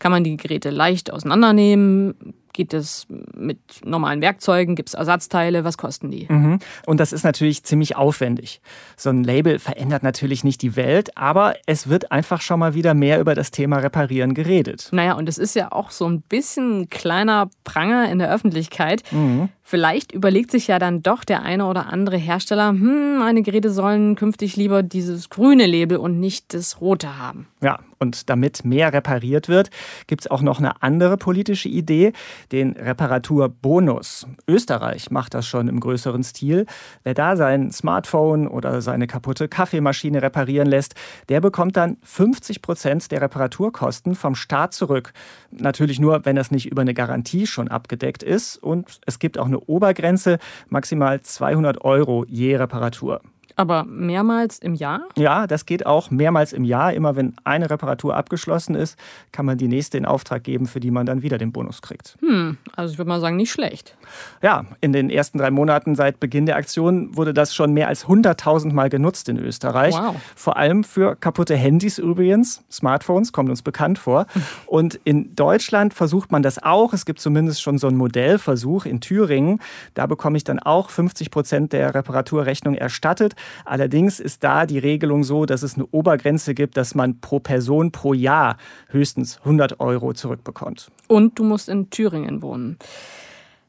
kann 0.00 0.12
man 0.12 0.24
die 0.24 0.36
Geräte 0.36 0.70
leicht 0.70 1.12
auseinandernehmen, 1.12 2.34
Geht 2.58 2.74
es 2.74 3.06
mit 3.36 3.60
normalen 3.84 4.20
Werkzeugen? 4.20 4.74
Gibt 4.74 4.88
es 4.88 4.94
Ersatzteile? 4.94 5.62
Was 5.62 5.78
kosten 5.78 6.10
die? 6.10 6.26
Mhm. 6.28 6.58
Und 6.86 6.98
das 6.98 7.12
ist 7.12 7.22
natürlich 7.22 7.62
ziemlich 7.62 7.94
aufwendig. 7.94 8.60
So 8.96 9.10
ein 9.10 9.22
Label 9.22 9.60
verändert 9.60 10.02
natürlich 10.02 10.42
nicht 10.42 10.60
die 10.60 10.74
Welt, 10.74 11.16
aber 11.16 11.54
es 11.66 11.88
wird 11.88 12.10
einfach 12.10 12.40
schon 12.40 12.58
mal 12.58 12.74
wieder 12.74 12.94
mehr 12.94 13.20
über 13.20 13.36
das 13.36 13.52
Thema 13.52 13.76
Reparieren 13.76 14.34
geredet. 14.34 14.88
Naja, 14.90 15.12
und 15.12 15.28
es 15.28 15.38
ist 15.38 15.54
ja 15.54 15.70
auch 15.70 15.92
so 15.92 16.08
ein 16.08 16.20
bisschen 16.20 16.80
ein 16.80 16.90
kleiner 16.90 17.48
Pranger 17.62 18.10
in 18.10 18.18
der 18.18 18.34
Öffentlichkeit. 18.34 19.04
Mhm. 19.12 19.50
Vielleicht 19.62 20.12
überlegt 20.12 20.50
sich 20.50 20.66
ja 20.66 20.78
dann 20.78 21.02
doch 21.02 21.24
der 21.24 21.42
eine 21.42 21.66
oder 21.66 21.92
andere 21.92 22.16
Hersteller, 22.16 22.70
hm, 22.70 23.18
meine 23.18 23.42
Geräte 23.42 23.70
sollen 23.70 24.16
künftig 24.16 24.56
lieber 24.56 24.82
dieses 24.82 25.28
grüne 25.28 25.66
Label 25.66 25.98
und 25.98 26.18
nicht 26.18 26.54
das 26.54 26.80
rote 26.80 27.18
haben. 27.18 27.48
Ja, 27.60 27.78
und 27.98 28.30
damit 28.30 28.64
mehr 28.64 28.94
repariert 28.94 29.48
wird, 29.48 29.68
gibt 30.06 30.22
es 30.22 30.30
auch 30.30 30.40
noch 30.40 30.58
eine 30.58 30.82
andere 30.82 31.18
politische 31.18 31.68
Idee, 31.68 32.14
den 32.52 32.72
Reparaturbonus. 32.72 34.26
Österreich 34.46 35.10
macht 35.10 35.34
das 35.34 35.46
schon 35.46 35.68
im 35.68 35.80
größeren 35.80 36.22
Stil. 36.22 36.66
Wer 37.02 37.14
da 37.14 37.36
sein 37.36 37.70
Smartphone 37.70 38.48
oder 38.48 38.80
seine 38.80 39.06
kaputte 39.06 39.48
Kaffeemaschine 39.48 40.22
reparieren 40.22 40.68
lässt, 40.68 40.94
der 41.28 41.40
bekommt 41.40 41.76
dann 41.76 41.98
50 42.02 42.62
Prozent 42.62 43.10
der 43.10 43.20
Reparaturkosten 43.20 44.14
vom 44.14 44.34
Staat 44.34 44.74
zurück. 44.74 45.12
Natürlich 45.50 46.00
nur, 46.00 46.24
wenn 46.24 46.36
das 46.36 46.50
nicht 46.50 46.70
über 46.70 46.82
eine 46.82 46.94
Garantie 46.94 47.46
schon 47.46 47.68
abgedeckt 47.68 48.22
ist. 48.22 48.56
Und 48.56 49.00
es 49.06 49.18
gibt 49.18 49.38
auch 49.38 49.46
eine 49.46 49.60
Obergrenze, 49.60 50.38
maximal 50.68 51.20
200 51.20 51.84
Euro 51.84 52.24
je 52.28 52.56
Reparatur. 52.56 53.20
Aber 53.58 53.82
mehrmals 53.84 54.60
im 54.60 54.74
Jahr? 54.74 55.00
Ja, 55.16 55.48
das 55.48 55.66
geht 55.66 55.84
auch 55.84 56.12
mehrmals 56.12 56.52
im 56.52 56.62
Jahr. 56.62 56.92
Immer 56.92 57.16
wenn 57.16 57.34
eine 57.42 57.68
Reparatur 57.68 58.14
abgeschlossen 58.16 58.76
ist, 58.76 58.96
kann 59.32 59.46
man 59.46 59.58
die 59.58 59.66
nächste 59.66 59.98
in 59.98 60.06
Auftrag 60.06 60.44
geben, 60.44 60.66
für 60.66 60.78
die 60.78 60.92
man 60.92 61.06
dann 61.06 61.22
wieder 61.22 61.38
den 61.38 61.50
Bonus 61.50 61.82
kriegt. 61.82 62.16
Hm, 62.20 62.56
also 62.76 62.92
ich 62.92 62.98
würde 62.98 63.08
mal 63.08 63.20
sagen, 63.20 63.34
nicht 63.36 63.50
schlecht. 63.50 63.96
Ja, 64.42 64.64
in 64.80 64.92
den 64.92 65.10
ersten 65.10 65.38
drei 65.38 65.50
Monaten 65.50 65.96
seit 65.96 66.20
Beginn 66.20 66.46
der 66.46 66.54
Aktion 66.54 67.16
wurde 67.16 67.34
das 67.34 67.52
schon 67.52 67.72
mehr 67.72 67.88
als 67.88 68.06
100.000 68.06 68.72
Mal 68.72 68.90
genutzt 68.90 69.28
in 69.28 69.36
Österreich. 69.38 69.94
Wow. 69.96 70.14
Vor 70.36 70.56
allem 70.56 70.84
für 70.84 71.16
kaputte 71.16 71.56
Handys 71.56 71.98
übrigens. 71.98 72.62
Smartphones 72.70 73.32
kommt 73.32 73.50
uns 73.50 73.62
bekannt 73.62 73.98
vor. 73.98 74.26
Und 74.66 75.00
in 75.02 75.34
Deutschland 75.34 75.94
versucht 75.94 76.30
man 76.30 76.44
das 76.44 76.62
auch. 76.62 76.92
Es 76.92 77.04
gibt 77.04 77.18
zumindest 77.18 77.60
schon 77.60 77.76
so 77.78 77.88
einen 77.88 77.96
Modellversuch 77.96 78.86
in 78.86 79.00
Thüringen. 79.00 79.60
Da 79.94 80.06
bekomme 80.06 80.36
ich 80.36 80.44
dann 80.44 80.60
auch 80.60 80.90
50 80.90 81.32
Prozent 81.32 81.72
der 81.72 81.96
Reparaturrechnung 81.96 82.76
erstattet. 82.76 83.34
Allerdings 83.64 84.20
ist 84.20 84.44
da 84.44 84.66
die 84.66 84.78
Regelung 84.78 85.24
so, 85.24 85.46
dass 85.46 85.62
es 85.62 85.74
eine 85.74 85.86
Obergrenze 85.86 86.54
gibt, 86.54 86.76
dass 86.76 86.94
man 86.94 87.20
pro 87.20 87.40
Person 87.40 87.92
pro 87.92 88.14
Jahr 88.14 88.56
höchstens 88.88 89.38
100 89.38 89.80
Euro 89.80 90.12
zurückbekommt. 90.12 90.90
Und 91.06 91.38
du 91.38 91.44
musst 91.44 91.68
in 91.68 91.90
Thüringen 91.90 92.42
wohnen. 92.42 92.78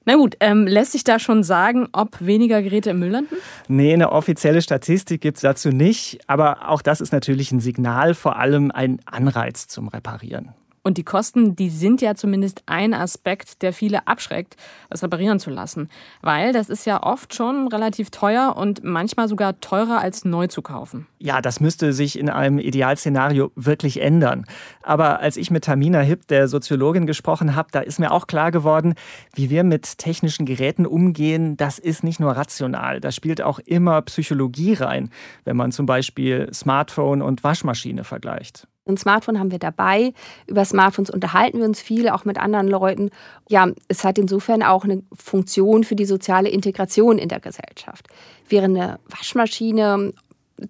Na 0.06 0.16
gut, 0.16 0.38
ähm, 0.40 0.66
lässt 0.66 0.94
sich 0.94 1.04
da 1.04 1.20
schon 1.20 1.44
sagen, 1.44 1.88
ob 1.92 2.20
weniger 2.20 2.64
Geräte 2.64 2.90
im 2.90 3.00
Müll 3.00 3.12
landen? 3.12 3.36
Nee, 3.68 3.94
eine 3.94 4.12
offizielle 4.12 4.62
Statistik 4.62 5.22
gibt 5.22 5.38
es 5.38 5.42
dazu 5.42 5.70
nicht. 5.70 6.20
Aber 6.26 6.70
auch 6.70 6.82
das 6.82 7.00
ist 7.00 7.12
natürlich 7.12 7.52
ein 7.52 7.60
Signal, 7.60 8.16
vor 8.16 8.38
allem 8.38 8.72
ein 8.72 9.00
Anreiz 9.06 9.68
zum 9.68 9.88
Reparieren. 9.88 10.54
Und 10.84 10.98
die 10.98 11.04
Kosten, 11.04 11.56
die 11.56 11.70
sind 11.70 12.02
ja 12.02 12.16
zumindest 12.16 12.64
ein 12.66 12.94
Aspekt, 12.94 13.62
der 13.62 13.74
viele 13.74 14.08
abschreckt, 14.08 14.56
was 14.90 15.04
reparieren 15.04 15.40
zu 15.40 15.50
lassen. 15.50 15.90
Weil 16.22 16.54
das 16.54 16.70
ist 16.70 16.86
ja 16.86 17.04
oft 17.04 17.34
schon 17.34 17.68
relativ 17.68 18.10
teuer 18.12 18.56
und 18.56 18.84
manchmal 18.84 19.28
sogar 19.28 19.60
teurer 19.60 20.00
als 20.00 20.26
neu 20.26 20.48
zu 20.48 20.62
kaufen. 20.62 21.08
Ja, 21.20 21.42
das 21.42 21.60
müsste 21.60 21.92
sich 21.92 22.18
in 22.18 22.30
einem 22.30 22.60
Idealszenario 22.60 23.52
wirklich 23.56 24.02
ändern. 24.02 24.46
Aber 24.82 25.20
als 25.20 25.36
ich 25.36 25.52
mit 25.52 25.66
Tamina 25.66 26.00
Hipp, 26.00 26.28
der 26.28 26.48
Soziologin, 26.48 27.06
gesprochen 27.06 27.56
habe, 27.56 27.70
da 27.72 27.82
ist 27.82 28.00
mir 28.00 28.12
auch 28.12 28.28
klar 28.28 28.52
geworden, 28.52 28.94
wie 29.34 29.50
wir 29.50 29.64
mit 29.64 29.98
technischen 29.98 30.46
Geräten 30.46 30.86
umgehen, 30.86 31.58
das 31.58 31.78
ist 31.78 32.04
nicht 32.04 32.20
nur 32.20 32.32
rational. 32.32 33.02
Da 33.02 33.12
spielt 33.12 33.42
auch 33.42 33.60
immer 33.60 34.02
Psychologie 34.04 34.74
rein, 34.74 35.10
wenn 35.44 35.58
man 35.58 35.72
zum 35.72 35.86
Beispiel 35.86 36.50
Smartphone 36.54 37.22
und 37.22 37.44
Waschmaschine 37.44 38.04
vergleicht. 38.04 38.69
Ein 38.88 38.98
Smartphone 38.98 39.40
haben 39.40 39.52
wir 39.52 39.60
dabei. 39.60 40.14
Über 40.48 40.66
Smartphones 40.66 41.10
unterhalten 41.10 41.60
wir 41.60 41.66
uns 41.66 41.82
viel, 41.82 42.10
auch 42.10 42.26
mit 42.26 42.40
anderen 42.40 42.68
Leuten. 42.68 43.12
Ja, 43.48 43.68
es 43.88 44.04
hat 44.04 44.18
insofern 44.18 44.64
auch 44.64 44.84
eine 44.84 45.04
Funktion 45.14 45.84
für 45.84 45.96
die 45.96 46.06
soziale 46.06 46.50
Integration 46.50 47.20
in 47.20 47.30
der 47.30 47.40
Gesellschaft. 47.40 48.08
Während 48.48 48.78
eine 48.78 49.00
Waschmaschine 49.08 50.12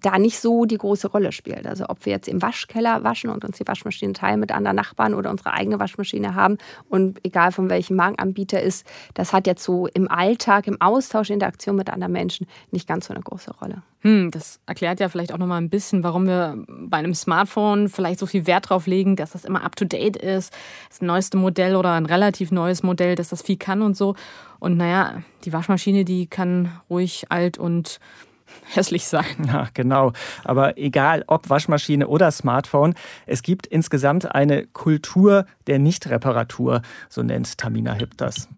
da 0.00 0.18
nicht 0.18 0.40
so 0.40 0.64
die 0.64 0.78
große 0.78 1.08
Rolle 1.08 1.32
spielt. 1.32 1.66
Also 1.66 1.86
ob 1.88 2.04
wir 2.06 2.12
jetzt 2.12 2.28
im 2.28 2.42
Waschkeller 2.42 3.02
waschen 3.04 3.30
und 3.30 3.44
uns 3.44 3.58
die 3.58 3.66
Waschmaschine 3.66 4.12
teilen 4.12 4.40
mit 4.40 4.52
anderen 4.52 4.76
Nachbarn 4.76 5.14
oder 5.14 5.30
unsere 5.30 5.52
eigene 5.52 5.78
Waschmaschine 5.78 6.34
haben 6.34 6.58
und 6.88 7.24
egal 7.24 7.52
von 7.52 7.70
welchem 7.70 7.96
Markenanbieter 7.96 8.62
ist, 8.62 8.86
das 9.14 9.32
hat 9.32 9.46
jetzt 9.46 9.64
so 9.64 9.86
im 9.88 10.10
Alltag, 10.10 10.66
im 10.66 10.80
Austausch, 10.80 11.30
in 11.30 11.38
der 11.38 11.48
Aktion 11.48 11.76
mit 11.76 11.90
anderen 11.90 12.12
Menschen 12.12 12.46
nicht 12.70 12.86
ganz 12.86 13.06
so 13.06 13.14
eine 13.14 13.22
große 13.22 13.52
Rolle. 13.60 13.82
Hm, 14.02 14.30
das 14.30 14.60
erklärt 14.66 14.98
ja 14.98 15.10
vielleicht 15.10 15.32
auch 15.32 15.38
noch 15.38 15.46
mal 15.46 15.58
ein 15.58 15.68
bisschen, 15.68 16.02
warum 16.02 16.26
wir 16.26 16.64
bei 16.66 16.96
einem 16.96 17.14
Smartphone 17.14 17.88
vielleicht 17.90 18.18
so 18.18 18.24
viel 18.24 18.46
Wert 18.46 18.70
drauf 18.70 18.86
legen, 18.86 19.14
dass 19.14 19.32
das 19.32 19.44
immer 19.44 19.62
up 19.62 19.76
to 19.76 19.84
date 19.84 20.16
ist, 20.16 20.54
das 20.88 21.02
neueste 21.02 21.36
Modell 21.36 21.76
oder 21.76 21.92
ein 21.92 22.06
relativ 22.06 22.50
neues 22.50 22.82
Modell, 22.82 23.14
dass 23.14 23.28
das 23.28 23.42
viel 23.42 23.58
kann 23.58 23.82
und 23.82 23.96
so. 23.96 24.14
Und 24.58 24.78
naja, 24.78 25.22
die 25.44 25.52
Waschmaschine, 25.52 26.04
die 26.06 26.26
kann 26.26 26.80
ruhig 26.88 27.26
alt 27.28 27.58
und 27.58 28.00
hässlich 28.74 29.06
sein. 29.06 29.24
Ja, 29.46 29.68
genau. 29.74 30.12
Aber 30.44 30.78
egal 30.78 31.24
ob 31.26 31.50
Waschmaschine 31.50 32.08
oder 32.08 32.30
Smartphone, 32.30 32.94
es 33.26 33.42
gibt 33.42 33.66
insgesamt 33.66 34.34
eine 34.34 34.66
Kultur 34.66 35.46
der 35.66 35.78
Nichtreparatur, 35.78 36.82
so 37.08 37.22
nennt 37.22 37.58
Tamina 37.58 37.92
Hipp 37.92 38.16
das. 38.16 38.48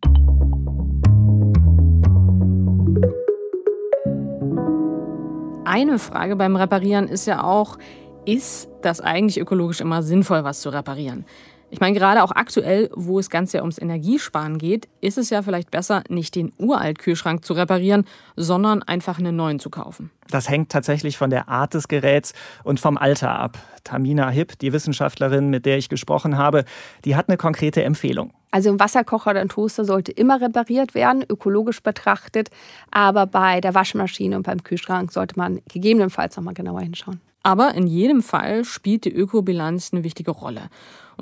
Eine 5.64 5.98
Frage 5.98 6.36
beim 6.36 6.56
Reparieren 6.56 7.08
ist 7.08 7.26
ja 7.26 7.42
auch, 7.42 7.78
ist 8.26 8.68
das 8.82 9.00
eigentlich 9.00 9.40
ökologisch 9.40 9.80
immer 9.80 10.02
sinnvoll, 10.02 10.44
was 10.44 10.60
zu 10.60 10.68
reparieren? 10.70 11.24
Ich 11.72 11.80
meine, 11.80 11.98
gerade 11.98 12.22
auch 12.22 12.32
aktuell, 12.32 12.90
wo 12.94 13.18
es 13.18 13.30
ganz 13.30 13.54
ja 13.54 13.62
ums 13.62 13.78
Energiesparen 13.78 14.58
geht, 14.58 14.88
ist 15.00 15.16
es 15.16 15.30
ja 15.30 15.40
vielleicht 15.40 15.70
besser, 15.70 16.04
nicht 16.10 16.34
den 16.34 16.52
Uralt-Kühlschrank 16.58 17.46
zu 17.46 17.54
reparieren, 17.54 18.04
sondern 18.36 18.82
einfach 18.82 19.18
einen 19.18 19.36
neuen 19.36 19.58
zu 19.58 19.70
kaufen. 19.70 20.10
Das 20.28 20.50
hängt 20.50 20.70
tatsächlich 20.70 21.16
von 21.16 21.30
der 21.30 21.48
Art 21.48 21.72
des 21.72 21.88
Geräts 21.88 22.34
und 22.62 22.78
vom 22.78 22.98
Alter 22.98 23.30
ab. 23.30 23.58
Tamina 23.84 24.28
Hipp, 24.28 24.58
die 24.58 24.74
Wissenschaftlerin, 24.74 25.48
mit 25.48 25.64
der 25.64 25.78
ich 25.78 25.88
gesprochen 25.88 26.36
habe, 26.36 26.66
die 27.06 27.16
hat 27.16 27.30
eine 27.30 27.38
konkrete 27.38 27.82
Empfehlung. 27.82 28.34
Also 28.50 28.68
ein 28.68 28.78
Wasserkocher 28.78 29.30
oder 29.30 29.40
ein 29.40 29.48
Toaster 29.48 29.86
sollte 29.86 30.12
immer 30.12 30.42
repariert 30.42 30.94
werden, 30.94 31.24
ökologisch 31.26 31.82
betrachtet. 31.82 32.50
Aber 32.90 33.24
bei 33.24 33.62
der 33.62 33.74
Waschmaschine 33.74 34.36
und 34.36 34.42
beim 34.42 34.62
Kühlschrank 34.62 35.10
sollte 35.10 35.38
man 35.38 35.62
gegebenenfalls 35.72 36.36
noch 36.36 36.44
mal 36.44 36.52
genauer 36.52 36.82
hinschauen. 36.82 37.22
Aber 37.42 37.74
in 37.74 37.86
jedem 37.86 38.22
Fall 38.22 38.64
spielt 38.64 39.06
die 39.06 39.12
Ökobilanz 39.12 39.92
eine 39.92 40.04
wichtige 40.04 40.30
Rolle. 40.30 40.68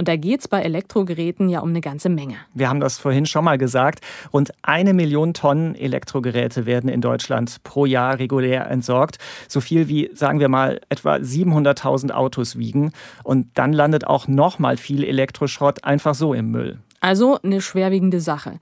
Und 0.00 0.09
da 0.09 0.16
geht 0.16 0.40
es 0.40 0.49
bei 0.49 0.62
Elektrogeräten 0.62 1.50
ja 1.50 1.61
um 1.61 1.69
eine 1.69 1.83
ganze 1.83 2.09
Menge. 2.09 2.37
Wir 2.54 2.71
haben 2.71 2.80
das 2.80 2.97
vorhin 2.97 3.26
schon 3.26 3.45
mal 3.45 3.59
gesagt. 3.59 4.00
Rund 4.33 4.50
eine 4.62 4.95
Million 4.95 5.35
Tonnen 5.35 5.75
Elektrogeräte 5.75 6.64
werden 6.64 6.88
in 6.88 7.02
Deutschland 7.02 7.62
pro 7.64 7.85
Jahr 7.85 8.19
regulär 8.19 8.71
entsorgt. 8.71 9.19
So 9.47 9.61
viel 9.61 9.88
wie, 9.88 10.11
sagen 10.14 10.40
wir 10.40 10.49
mal, 10.49 10.80
etwa 10.88 11.16
700.000 11.16 12.12
Autos 12.12 12.57
wiegen. 12.57 12.92
Und 13.25 13.49
dann 13.59 13.75
landet 13.75 14.07
auch 14.07 14.26
noch 14.26 14.59
mal 14.59 14.78
viel 14.78 15.04
Elektroschrott 15.04 15.85
einfach 15.85 16.14
so 16.14 16.33
im 16.33 16.50
Müll. 16.50 16.78
Also 17.00 17.38
eine 17.42 17.61
schwerwiegende 17.61 18.23
Sache. 18.23 18.52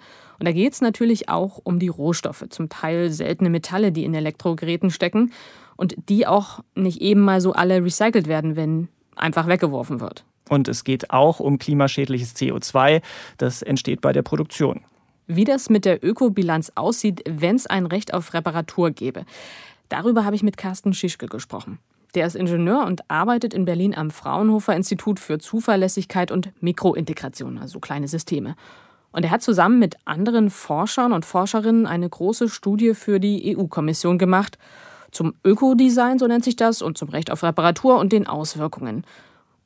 Und 0.41 0.49
da 0.49 0.51
geht 0.51 0.73
es 0.73 0.81
natürlich 0.81 1.29
auch 1.29 1.61
um 1.63 1.79
die 1.79 1.87
Rohstoffe, 1.87 2.47
zum 2.49 2.69
Teil 2.69 3.11
seltene 3.11 3.49
Metalle, 3.49 3.93
die 3.93 4.03
in 4.05 4.13
Elektrogeräten 4.13 4.91
stecken 4.91 5.31
und 5.77 5.95
die 6.09 6.27
auch 6.27 6.65
nicht 6.75 7.01
eben 7.01 7.21
mal 7.21 7.41
so 7.41 7.53
alle 7.53 7.85
recycelt 7.85 8.27
werden, 8.27 8.57
wenn 8.57 8.89
einfach 9.15 9.47
weggeworfen 9.47 10.01
wird. 10.01 10.25
Und 10.49 10.69
es 10.69 10.85
geht 10.85 11.11
auch 11.11 11.41
um 11.41 11.59
klimaschädliches 11.59 12.35
CO2. 12.37 13.03
Das 13.37 13.63
entsteht 13.63 14.01
bei 14.01 14.13
der 14.13 14.23
Produktion. 14.23 14.81
Wie 15.27 15.45
das 15.45 15.69
mit 15.69 15.85
der 15.85 16.03
Ökobilanz 16.05 16.73
aussieht, 16.75 17.23
wenn 17.29 17.57
es 17.57 17.67
ein 17.67 17.87
Recht 17.87 18.15
auf 18.15 18.33
Reparatur 18.33 18.91
gäbe. 18.91 19.25
Darüber 19.89 20.25
habe 20.25 20.37
ich 20.37 20.43
mit 20.43 20.57
Carsten 20.57 20.95
Schischke 20.95 21.27
gesprochen. 21.27 21.79
Der 22.15 22.27
ist 22.27 22.37
Ingenieur 22.37 22.87
und 22.87 23.11
arbeitet 23.11 23.53
in 23.53 23.67
Berlin 23.67 23.95
am 23.95 24.11
Fraunhofer 24.11 24.75
Institut 24.75 25.21
für 25.21 25.39
Zuverlässigkeit 25.39 26.31
und 26.31 26.51
Mikrointegration, 26.63 27.59
also 27.59 27.81
kleine 27.81 28.09
Systeme. 28.09 28.57
Und 29.13 29.25
er 29.25 29.31
hat 29.31 29.43
zusammen 29.43 29.79
mit 29.79 29.97
anderen 30.07 30.49
Forschern 30.49 31.13
und 31.13 31.27
Forscherinnen 31.27 31.87
eine 31.87 32.09
große 32.09 32.49
Studie 32.49 32.95
für 32.95 33.21
die 33.21 33.57
EU-Kommission 33.57 34.19
gemacht 34.19 34.59
zum 35.11 35.35
Ökodesign, 35.45 36.19
so 36.19 36.27
nennt 36.27 36.45
sich 36.45 36.57
das, 36.57 36.83
und 36.83 36.99
zum 36.99 37.09
Recht 37.09 37.31
auf 37.31 37.43
Reparatur 37.43 37.99
und 37.99 38.13
den 38.13 38.27
Auswirkungen. 38.27 39.05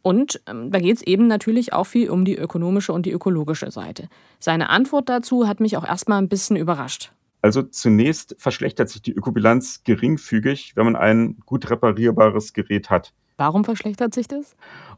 Und 0.03 0.41
ähm, 0.47 0.71
da 0.71 0.81
geht 0.81 0.97
es 0.97 1.03
eben 1.03 1.29
natürlich 1.29 1.73
auch 1.73 1.85
viel 1.85 2.11
um 2.11 2.25
die 2.25 2.37
ökonomische 2.37 2.93
und 2.93 3.07
die 3.07 3.13
ökologische 3.13 3.71
Seite. 3.71 4.09
Seine 4.41 4.69
Antwort 4.69 5.09
dazu 5.09 5.47
hat 5.47 5.61
mich 5.61 5.77
auch 5.77 5.87
erstmal 5.87 6.19
ein 6.19 6.29
bisschen 6.29 6.57
überrascht. 6.57 7.13
Also 7.41 7.63
zunächst 7.63 8.37
verschlechtert 8.39 8.89
sich 8.89 9.03
die 9.03 9.13
Ökobilanz 9.13 9.83
geringfügig, 9.85 10.73
wenn 10.77 10.85
man 10.85 10.97
ein 10.97 11.39
gut 11.45 11.69
reparierbares 11.71 12.53
Gerät 12.53 12.91
hat. 12.91 13.13
Warum 13.37 13.65
verschlechtert 13.65 14.15
sich 14.15 14.29
das? 14.29 14.55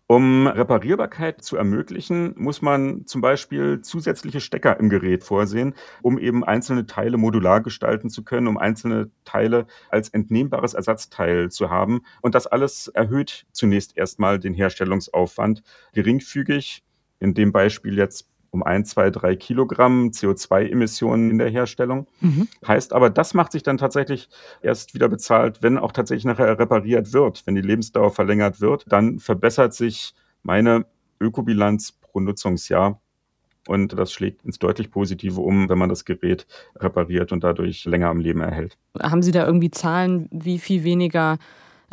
Um 0.06 0.46
Reparierbarkeit 0.46 1.42
zu 1.42 1.56
ermöglichen, 1.56 2.34
muss 2.36 2.60
man 2.60 3.06
zum 3.06 3.22
Beispiel 3.22 3.80
zusätzliche 3.80 4.40
Stecker 4.40 4.78
im 4.78 4.90
Gerät 4.90 5.24
vorsehen, 5.24 5.74
um 6.02 6.18
eben 6.18 6.44
einzelne 6.44 6.84
Teile 6.84 7.16
modular 7.16 7.62
gestalten 7.62 8.10
zu 8.10 8.22
können, 8.22 8.46
um 8.46 8.58
einzelne 8.58 9.10
Teile 9.24 9.66
als 9.88 10.10
entnehmbares 10.10 10.74
Ersatzteil 10.74 11.50
zu 11.50 11.70
haben. 11.70 12.02
Und 12.20 12.34
das 12.34 12.46
alles 12.46 12.88
erhöht 12.88 13.46
zunächst 13.52 13.96
erstmal 13.96 14.38
den 14.38 14.52
Herstellungsaufwand 14.52 15.62
geringfügig. 15.94 16.84
In 17.18 17.32
dem 17.32 17.52
Beispiel 17.52 17.96
jetzt 17.96 18.28
um 18.54 18.62
ein, 18.62 18.84
zwei, 18.84 19.10
drei 19.10 19.36
Kilogramm 19.36 20.10
CO2-Emissionen 20.10 21.30
in 21.30 21.38
der 21.38 21.50
Herstellung. 21.50 22.06
Mhm. 22.20 22.48
Heißt 22.66 22.92
aber, 22.92 23.10
das 23.10 23.34
macht 23.34 23.52
sich 23.52 23.64
dann 23.64 23.76
tatsächlich 23.76 24.28
erst 24.62 24.94
wieder 24.94 25.08
bezahlt, 25.08 25.62
wenn 25.62 25.76
auch 25.76 25.92
tatsächlich 25.92 26.24
nachher 26.24 26.58
repariert 26.58 27.12
wird, 27.12 27.46
wenn 27.46 27.56
die 27.56 27.60
Lebensdauer 27.60 28.12
verlängert 28.12 28.60
wird. 28.60 28.84
Dann 28.88 29.18
verbessert 29.18 29.74
sich 29.74 30.14
meine 30.42 30.86
Ökobilanz 31.20 31.92
pro 31.92 32.20
Nutzungsjahr. 32.20 33.00
Und 33.66 33.98
das 33.98 34.12
schlägt 34.12 34.44
ins 34.44 34.58
deutlich 34.58 34.90
Positive 34.90 35.40
um, 35.40 35.68
wenn 35.68 35.78
man 35.78 35.88
das 35.88 36.04
Gerät 36.04 36.46
repariert 36.76 37.32
und 37.32 37.42
dadurch 37.42 37.86
länger 37.86 38.08
am 38.08 38.20
Leben 38.20 38.40
erhält. 38.40 38.76
Haben 39.02 39.22
Sie 39.22 39.32
da 39.32 39.46
irgendwie 39.46 39.70
Zahlen, 39.70 40.28
wie 40.30 40.58
viel 40.58 40.84
weniger 40.84 41.38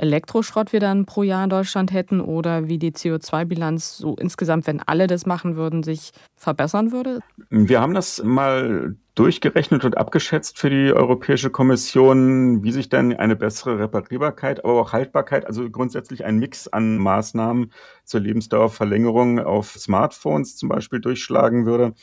Elektroschrott 0.01 0.73
wir 0.73 0.79
dann 0.79 1.05
pro 1.05 1.23
Jahr 1.23 1.43
in 1.43 1.49
Deutschland 1.49 1.93
hätten 1.93 2.21
oder 2.21 2.67
wie 2.67 2.79
die 2.79 2.91
CO2-Bilanz 2.91 3.97
so 3.97 4.15
insgesamt, 4.15 4.65
wenn 4.65 4.81
alle 4.81 5.07
das 5.07 5.25
machen 5.25 5.55
würden, 5.55 5.83
sich 5.83 6.11
verbessern 6.35 6.91
würde? 6.91 7.19
Wir 7.49 7.81
haben 7.81 7.93
das 7.93 8.21
mal 8.23 8.95
durchgerechnet 9.15 9.83
und 9.83 9.97
abgeschätzt 9.97 10.57
für 10.57 10.69
die 10.69 10.93
Europäische 10.93 11.49
Kommission, 11.49 12.63
wie 12.63 12.71
sich 12.71 12.87
denn 12.87 13.13
eine 13.15 13.35
bessere 13.35 13.77
Reparierbarkeit, 13.77 14.63
aber 14.63 14.79
auch 14.79 14.93
Haltbarkeit, 14.93 15.45
also 15.45 15.69
grundsätzlich 15.69 16.23
ein 16.23 16.37
Mix 16.37 16.69
an 16.69 16.97
Maßnahmen 16.97 17.73
zur 18.05 18.21
Lebensdauerverlängerung 18.21 19.39
auf 19.39 19.71
Smartphones 19.71 20.55
zum 20.55 20.69
Beispiel 20.69 21.01
durchschlagen 21.01 21.65
würde. 21.65 21.93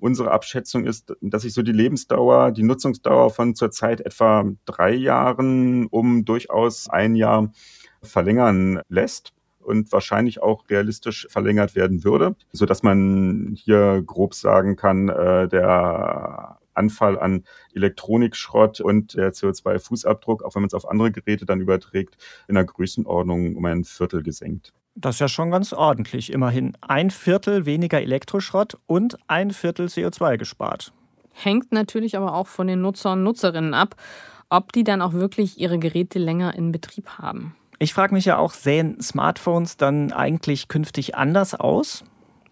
Unsere 0.00 0.32
Abschätzung 0.32 0.86
ist, 0.86 1.14
dass 1.20 1.42
sich 1.42 1.54
so 1.54 1.62
die 1.62 1.72
Lebensdauer, 1.72 2.50
die 2.50 2.64
Nutzungsdauer 2.64 3.30
von 3.30 3.54
zurzeit 3.54 4.00
etwa 4.00 4.44
drei 4.64 4.92
Jahren 4.92 5.86
um 5.86 6.24
durchaus 6.24 6.88
ein 6.90 7.14
Jahr 7.14 7.52
verlängern 8.02 8.80
lässt 8.88 9.32
und 9.66 9.92
wahrscheinlich 9.92 10.42
auch 10.42 10.64
realistisch 10.70 11.26
verlängert 11.28 11.74
werden 11.74 12.04
würde, 12.04 12.36
so 12.52 12.66
dass 12.66 12.82
man 12.82 13.56
hier 13.56 14.02
grob 14.06 14.34
sagen 14.34 14.76
kann, 14.76 15.08
äh, 15.08 15.48
der 15.48 16.55
Anfall 16.76 17.18
an 17.18 17.44
Elektronikschrott 17.74 18.80
und 18.80 19.14
der 19.14 19.32
CO2-Fußabdruck, 19.32 20.42
auch 20.42 20.54
wenn 20.54 20.62
man 20.62 20.68
es 20.68 20.74
auf 20.74 20.88
andere 20.88 21.10
Geräte 21.12 21.46
dann 21.46 21.60
überträgt, 21.60 22.16
in 22.48 22.54
der 22.54 22.64
Größenordnung 22.64 23.56
um 23.56 23.64
ein 23.64 23.84
Viertel 23.84 24.22
gesenkt. 24.22 24.72
Das 24.94 25.16
ist 25.16 25.20
ja 25.20 25.28
schon 25.28 25.50
ganz 25.50 25.72
ordentlich. 25.74 26.32
Immerhin 26.32 26.72
ein 26.80 27.10
Viertel 27.10 27.66
weniger 27.66 28.00
Elektroschrott 28.00 28.78
und 28.86 29.18
ein 29.26 29.50
Viertel 29.50 29.86
CO2 29.86 30.38
gespart. 30.38 30.92
Hängt 31.32 31.70
natürlich 31.70 32.16
aber 32.16 32.34
auch 32.34 32.46
von 32.46 32.66
den 32.66 32.80
Nutzern 32.80 33.18
und 33.18 33.24
Nutzerinnen 33.24 33.74
ab, 33.74 33.96
ob 34.48 34.72
die 34.72 34.84
dann 34.84 35.02
auch 35.02 35.12
wirklich 35.12 35.60
ihre 35.60 35.78
Geräte 35.78 36.18
länger 36.18 36.54
in 36.54 36.72
Betrieb 36.72 37.18
haben. 37.18 37.54
Ich 37.78 37.92
frage 37.92 38.14
mich 38.14 38.24
ja 38.24 38.38
auch, 38.38 38.54
sehen 38.54 39.00
Smartphones 39.02 39.76
dann 39.76 40.12
eigentlich 40.12 40.68
künftig 40.68 41.14
anders 41.14 41.54
aus? 41.54 42.04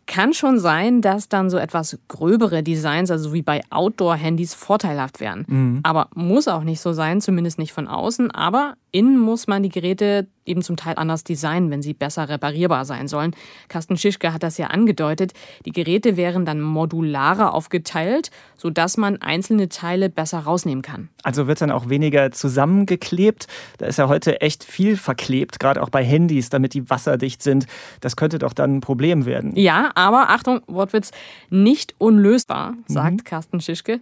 Kann 0.06 0.34
schon 0.34 0.58
sein, 0.58 1.00
dass 1.00 1.28
dann 1.28 1.50
so 1.50 1.56
etwas 1.56 1.98
gröbere 2.08 2.62
Designs, 2.62 3.10
also 3.10 3.32
wie 3.32 3.42
bei 3.42 3.62
Outdoor-Handys, 3.70 4.54
vorteilhaft 4.54 5.20
wären. 5.20 5.44
Mhm. 5.48 5.80
Aber 5.82 6.08
muss 6.14 6.48
auch 6.48 6.64
nicht 6.64 6.80
so 6.80 6.92
sein, 6.92 7.20
zumindest 7.20 7.58
nicht 7.58 7.72
von 7.72 7.88
außen. 7.88 8.30
Aber 8.30 8.74
innen 8.94 9.18
muss 9.18 9.48
man 9.48 9.64
die 9.64 9.70
Geräte 9.70 10.28
eben 10.46 10.62
zum 10.62 10.76
Teil 10.76 10.94
anders 10.96 11.24
designen, 11.24 11.70
wenn 11.70 11.82
sie 11.82 11.94
besser 11.94 12.28
reparierbar 12.28 12.84
sein 12.84 13.08
sollen. 13.08 13.34
Carsten 13.68 13.96
Schischke 13.96 14.32
hat 14.32 14.44
das 14.44 14.56
ja 14.56 14.68
angedeutet. 14.68 15.32
Die 15.64 15.72
Geräte 15.72 16.16
wären 16.16 16.44
dann 16.44 16.60
modularer 16.60 17.54
aufgeteilt, 17.54 18.30
sodass 18.56 18.96
man 18.96 19.20
einzelne 19.20 19.68
Teile 19.68 20.10
besser 20.10 20.40
rausnehmen 20.40 20.82
kann. 20.82 21.08
Also 21.24 21.48
wird 21.48 21.60
dann 21.60 21.72
auch 21.72 21.88
weniger 21.88 22.30
zusammengeklebt. 22.30 23.48
Da 23.78 23.86
ist 23.86 23.98
ja 23.98 24.08
heute 24.08 24.40
echt 24.40 24.62
viel 24.62 24.96
verklebt, 24.96 25.58
gerade 25.58 25.82
auch 25.82 25.90
bei 25.90 26.04
Handys, 26.04 26.48
damit 26.50 26.74
die 26.74 26.88
wasserdicht 26.88 27.42
sind. 27.42 27.66
Das 28.00 28.14
könnte 28.14 28.38
doch 28.38 28.52
dann 28.52 28.76
ein 28.76 28.80
Problem 28.80 29.26
werden. 29.26 29.56
Ja, 29.56 29.90
aber 29.96 30.30
Achtung, 30.30 30.60
Wortwitz, 30.68 31.10
nicht 31.50 31.96
unlösbar, 31.98 32.74
sagt 32.86 33.16
mhm. 33.16 33.24
Carsten 33.24 33.60
Schischke. 33.60 33.98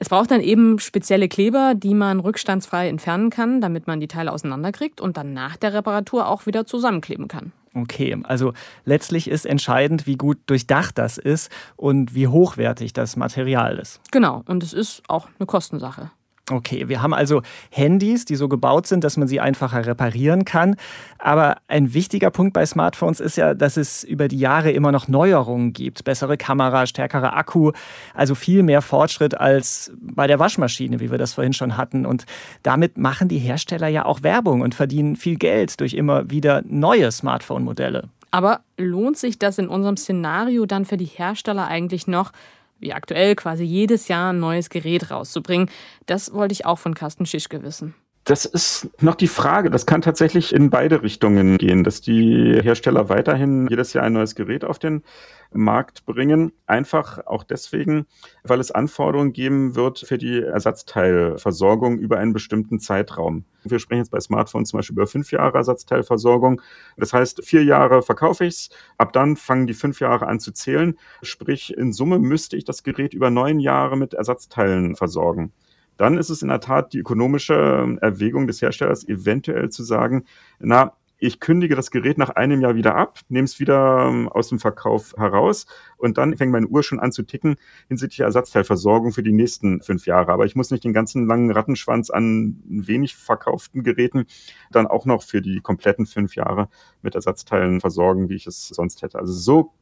Es 0.00 0.08
braucht 0.08 0.30
dann 0.30 0.40
eben 0.40 0.78
spezielle 0.78 1.28
Kleber, 1.28 1.74
die 1.74 1.94
man 1.94 2.20
rückstandsfrei 2.20 2.88
entfernen 2.88 3.30
kann, 3.30 3.60
damit 3.60 3.88
man 3.88 3.98
die 3.98 4.06
Teile 4.06 4.32
auseinanderkriegt 4.32 5.00
und 5.00 5.16
dann 5.16 5.32
nach 5.32 5.56
der 5.56 5.74
Reparatur 5.74 6.28
auch 6.28 6.46
wieder 6.46 6.66
zusammenkleben 6.66 7.26
kann. 7.26 7.52
Okay, 7.74 8.16
also 8.24 8.54
letztlich 8.84 9.28
ist 9.28 9.44
entscheidend, 9.44 10.06
wie 10.06 10.16
gut 10.16 10.38
durchdacht 10.46 10.98
das 10.98 11.18
ist 11.18 11.50
und 11.76 12.14
wie 12.14 12.28
hochwertig 12.28 12.92
das 12.92 13.16
Material 13.16 13.78
ist. 13.78 14.00
Genau, 14.10 14.42
und 14.46 14.62
es 14.62 14.72
ist 14.72 15.02
auch 15.08 15.28
eine 15.38 15.46
Kostensache. 15.46 16.10
Okay, 16.50 16.88
wir 16.88 17.02
haben 17.02 17.12
also 17.12 17.42
Handys, 17.70 18.24
die 18.24 18.36
so 18.36 18.48
gebaut 18.48 18.86
sind, 18.86 19.04
dass 19.04 19.16
man 19.16 19.28
sie 19.28 19.40
einfacher 19.40 19.86
reparieren 19.86 20.44
kann. 20.44 20.76
Aber 21.18 21.58
ein 21.68 21.92
wichtiger 21.92 22.30
Punkt 22.30 22.54
bei 22.54 22.64
Smartphones 22.64 23.20
ist 23.20 23.36
ja, 23.36 23.54
dass 23.54 23.76
es 23.76 24.02
über 24.04 24.28
die 24.28 24.38
Jahre 24.38 24.70
immer 24.70 24.92
noch 24.92 25.08
Neuerungen 25.08 25.72
gibt. 25.72 26.04
Bessere 26.04 26.36
Kamera, 26.36 26.86
stärkere 26.86 27.34
Akku, 27.34 27.72
also 28.14 28.34
viel 28.34 28.62
mehr 28.62 28.80
Fortschritt 28.80 29.38
als 29.38 29.92
bei 30.00 30.26
der 30.26 30.38
Waschmaschine, 30.38 31.00
wie 31.00 31.10
wir 31.10 31.18
das 31.18 31.34
vorhin 31.34 31.52
schon 31.52 31.76
hatten. 31.76 32.06
Und 32.06 32.24
damit 32.62 32.96
machen 32.96 33.28
die 33.28 33.38
Hersteller 33.38 33.88
ja 33.88 34.06
auch 34.06 34.22
Werbung 34.22 34.62
und 34.62 34.74
verdienen 34.74 35.16
viel 35.16 35.36
Geld 35.36 35.80
durch 35.80 35.94
immer 35.94 36.30
wieder 36.30 36.62
neue 36.66 37.12
Smartphone-Modelle. 37.12 38.08
Aber 38.30 38.60
lohnt 38.76 39.16
sich 39.16 39.38
das 39.38 39.58
in 39.58 39.68
unserem 39.68 39.96
Szenario 39.96 40.66
dann 40.66 40.84
für 40.84 40.96
die 40.96 41.06
Hersteller 41.06 41.66
eigentlich 41.66 42.06
noch? 42.06 42.32
Wie 42.78 42.92
aktuell 42.92 43.34
quasi 43.34 43.64
jedes 43.64 44.08
Jahr 44.08 44.32
ein 44.32 44.40
neues 44.40 44.70
Gerät 44.70 45.10
rauszubringen. 45.10 45.70
Das 46.06 46.32
wollte 46.32 46.52
ich 46.52 46.66
auch 46.66 46.78
von 46.78 46.94
Carsten 46.94 47.26
Schischke 47.26 47.62
wissen. 47.62 47.94
Das 48.28 48.44
ist 48.44 48.90
noch 49.00 49.14
die 49.14 49.26
Frage. 49.26 49.70
Das 49.70 49.86
kann 49.86 50.02
tatsächlich 50.02 50.54
in 50.54 50.68
beide 50.68 51.02
Richtungen 51.02 51.56
gehen, 51.56 51.82
dass 51.82 52.02
die 52.02 52.60
Hersteller 52.62 53.08
weiterhin 53.08 53.68
jedes 53.70 53.94
Jahr 53.94 54.04
ein 54.04 54.12
neues 54.12 54.34
Gerät 54.34 54.66
auf 54.66 54.78
den 54.78 55.02
Markt 55.50 56.04
bringen. 56.04 56.52
Einfach 56.66 57.24
auch 57.24 57.42
deswegen, 57.42 58.04
weil 58.44 58.60
es 58.60 58.70
Anforderungen 58.70 59.32
geben 59.32 59.76
wird 59.76 60.00
für 60.00 60.18
die 60.18 60.42
Ersatzteilversorgung 60.42 61.96
über 61.98 62.18
einen 62.18 62.34
bestimmten 62.34 62.80
Zeitraum. 62.80 63.46
Wir 63.64 63.78
sprechen 63.78 64.00
jetzt 64.00 64.10
bei 64.10 64.20
Smartphones 64.20 64.68
zum 64.68 64.80
Beispiel 64.80 64.96
über 64.96 65.06
fünf 65.06 65.32
Jahre 65.32 65.56
Ersatzteilversorgung. 65.56 66.60
Das 66.98 67.14
heißt, 67.14 67.46
vier 67.46 67.64
Jahre 67.64 68.02
verkaufe 68.02 68.44
ich 68.44 68.54
es, 68.54 68.70
ab 68.98 69.14
dann 69.14 69.36
fangen 69.36 69.66
die 69.66 69.72
fünf 69.72 70.00
Jahre 70.00 70.26
an 70.26 70.38
zu 70.38 70.52
zählen. 70.52 70.98
Sprich, 71.22 71.74
in 71.74 71.94
Summe 71.94 72.18
müsste 72.18 72.58
ich 72.58 72.66
das 72.66 72.82
Gerät 72.82 73.14
über 73.14 73.30
neun 73.30 73.58
Jahre 73.58 73.96
mit 73.96 74.12
Ersatzteilen 74.12 74.96
versorgen 74.96 75.54
dann 75.98 76.16
ist 76.16 76.30
es 76.30 76.40
in 76.42 76.48
der 76.48 76.60
Tat 76.60 76.94
die 76.94 76.98
ökonomische 76.98 77.98
Erwägung 78.00 78.46
des 78.46 78.62
Herstellers, 78.62 79.06
eventuell 79.06 79.68
zu 79.68 79.82
sagen, 79.82 80.24
na, 80.58 80.94
ich 81.20 81.40
kündige 81.40 81.74
das 81.74 81.90
Gerät 81.90 82.16
nach 82.16 82.30
einem 82.30 82.60
Jahr 82.60 82.76
wieder 82.76 82.94
ab, 82.94 83.18
nehme 83.28 83.44
es 83.44 83.58
wieder 83.58 84.06
ähm, 84.08 84.28
aus 84.28 84.48
dem 84.48 84.60
Verkauf 84.60 85.14
heraus 85.16 85.66
und 85.96 86.16
dann 86.16 86.36
fängt 86.36 86.52
meine 86.52 86.68
Uhr 86.68 86.84
schon 86.84 87.00
an 87.00 87.10
zu 87.10 87.24
ticken 87.24 87.56
hinsichtlich 87.88 88.20
Ersatzteilversorgung 88.20 89.12
für 89.12 89.24
die 89.24 89.32
nächsten 89.32 89.82
fünf 89.82 90.06
Jahre. 90.06 90.32
Aber 90.32 90.46
ich 90.46 90.54
muss 90.54 90.70
nicht 90.70 90.84
den 90.84 90.92
ganzen 90.92 91.26
langen 91.26 91.50
Rattenschwanz 91.50 92.10
an 92.10 92.62
wenig 92.68 93.16
verkauften 93.16 93.82
Geräten 93.82 94.26
dann 94.70 94.86
auch 94.86 95.06
noch 95.06 95.24
für 95.24 95.42
die 95.42 95.60
kompletten 95.60 96.06
fünf 96.06 96.36
Jahre 96.36 96.68
mit 97.02 97.16
Ersatzteilen 97.16 97.80
versorgen, 97.80 98.28
wie 98.28 98.36
ich 98.36 98.46
es 98.46 98.68
sonst 98.68 99.02
hätte. 99.02 99.18
Also 99.18 99.32
so 99.32 99.72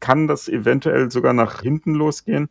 kann 0.00 0.28
das 0.28 0.48
eventuell 0.48 1.10
sogar 1.10 1.32
nach 1.32 1.60
hinten 1.60 1.94
losgehen. 1.94 2.48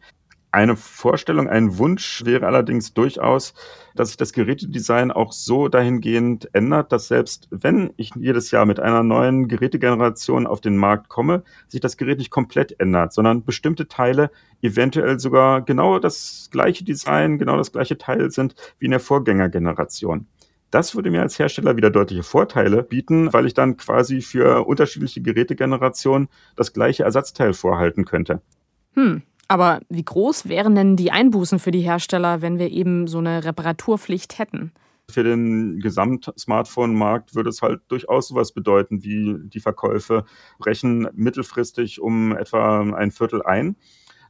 Eine 0.52 0.78
Vorstellung, 0.78 1.50
ein 1.50 1.78
Wunsch 1.78 2.24
wäre 2.24 2.48
allerdings 2.48 2.94
durchaus, 2.94 3.54
dass 3.96 4.10
sich 4.10 4.18
das 4.18 4.32
Gerätedesign 4.32 5.12
auch 5.12 5.34
so 5.34 5.68
dahingehend 5.68 6.50
ändert, 6.54 6.94
dass 6.94 7.10
selbst 7.10 7.48
wenn 7.52 7.94
ich 7.98 8.12
jedes 8.16 8.52
Jahr 8.52 8.66
mit 8.66 8.80
einer 8.80 9.04
neuen 9.04 9.50
Gerätegeneration 9.50 10.48
auf 10.48 10.62
den 10.62 10.78
Markt 10.78 11.10
komme, 11.10 11.44
sich 11.68 11.82
das 11.82 11.98
Gerät 11.98 12.20
nicht 12.20 12.32
komplett 12.32 12.80
ändert, 12.80 13.12
sondern 13.12 13.44
bestimmte 13.44 13.90
Teile 13.90 14.32
eventuell 14.62 15.20
sogar 15.20 15.62
genau 15.62 16.00
das 16.00 16.48
gleiche 16.50 16.86
Design, 16.86 17.38
genau 17.40 17.58
das 17.58 17.74
gleiche 17.74 17.98
Teil 17.98 18.32
sind 18.32 18.56
wie 18.80 18.86
in 18.86 18.92
der 18.92 19.02
Vorgängergeneration. 19.02 20.28
Das 20.72 20.96
würde 20.96 21.12
mir 21.12 21.22
als 21.22 21.40
Hersteller 21.40 21.78
wieder 21.78 21.90
deutliche 21.90 22.24
Vorteile 22.24 22.84
bieten, 22.84 23.32
weil 23.32 23.46
ich 23.46 23.54
dann 23.54 23.78
quasi 23.78 24.22
für 24.22 24.66
unterschiedliche 24.66 25.22
Gerätegenerationen 25.22 26.30
das 26.56 26.74
gleiche 26.74 27.04
Ersatzteil 27.04 27.54
vorhalten 27.54 28.06
könnte. 28.06 28.42
Hm, 28.94 29.24
aber 29.48 29.82
wie 29.90 30.04
groß 30.04 30.50
wären 30.50 30.76
denn 30.76 30.96
die 30.96 31.12
Einbußen 31.12 31.60
für 31.60 31.72
die 31.72 31.82
Hersteller, 31.82 32.42
wenn 32.42 32.60
wir 32.60 32.70
eben 32.70 33.08
so 33.08 33.20
eine 33.20 33.44
Reparaturpflicht 33.44 34.40
hätten? 34.40 34.72
Für 35.10 35.24
den 35.24 35.80
Gesamt-Smartphone-Markt 35.80 37.34
würde 37.34 37.50
es 37.50 37.62
halt 37.62 37.82
durchaus 37.88 38.28
sowas 38.28 38.52
bedeuten, 38.52 39.04
wie 39.04 39.38
die 39.48 39.62
Verkäufe 39.62 40.26
brechen 40.60 41.08
mittelfristig 41.14 42.02
um 42.02 42.36
etwa 42.36 42.82
ein 42.82 43.12
Viertel 43.12 43.42
ein, 43.42 43.78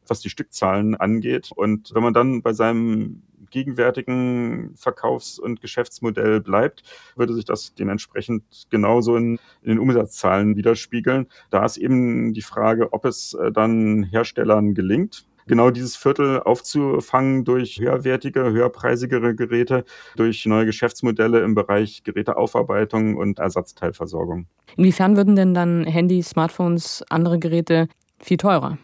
was 0.07 0.19
die 0.19 0.29
Stückzahlen 0.29 0.95
angeht. 0.95 1.51
Und 1.55 1.95
wenn 1.95 2.03
man 2.03 2.13
dann 2.13 2.43
bei 2.43 2.53
seinem 2.53 3.23
gegenwärtigen 3.49 4.75
Verkaufs- 4.75 5.39
und 5.39 5.61
Geschäftsmodell 5.61 6.41
bleibt, 6.41 6.83
würde 7.15 7.33
sich 7.33 7.45
das 7.45 7.73
dementsprechend 7.73 8.43
genauso 8.69 9.15
in, 9.15 9.39
in, 9.61 9.69
den 9.69 9.79
Umsatzzahlen 9.79 10.55
widerspiegeln. 10.55 11.27
Da 11.49 11.65
ist 11.65 11.77
eben 11.77 12.33
die 12.33 12.41
Frage, 12.41 12.93
ob 12.93 13.05
es 13.05 13.33
äh, 13.33 13.51
dann 13.51 14.03
Herstellern 14.03 14.73
gelingt, 14.73 15.25
genau 15.47 15.71
dieses 15.71 15.95
Viertel 15.95 16.41
aufzufangen 16.41 17.43
durch 17.45 17.79
höherwertige, 17.79 18.51
höherpreisigere 18.51 19.33
Geräte, 19.33 19.85
durch 20.15 20.45
neue 20.45 20.65
Geschäftsmodelle 20.65 21.41
im 21.41 21.55
Bereich 21.55 22.03
Geräteaufarbeitung 22.03 23.15
und 23.15 23.39
Ersatzteilversorgung. 23.39 24.47
Inwiefern 24.75 25.15
würden 25.17 25.35
denn 25.35 25.53
dann 25.53 25.85
Handys, 25.85 26.29
Smartphones, 26.29 27.03
andere 27.09 27.39
Geräte 27.39 27.87
viel 28.19 28.37
teurer? 28.37 28.77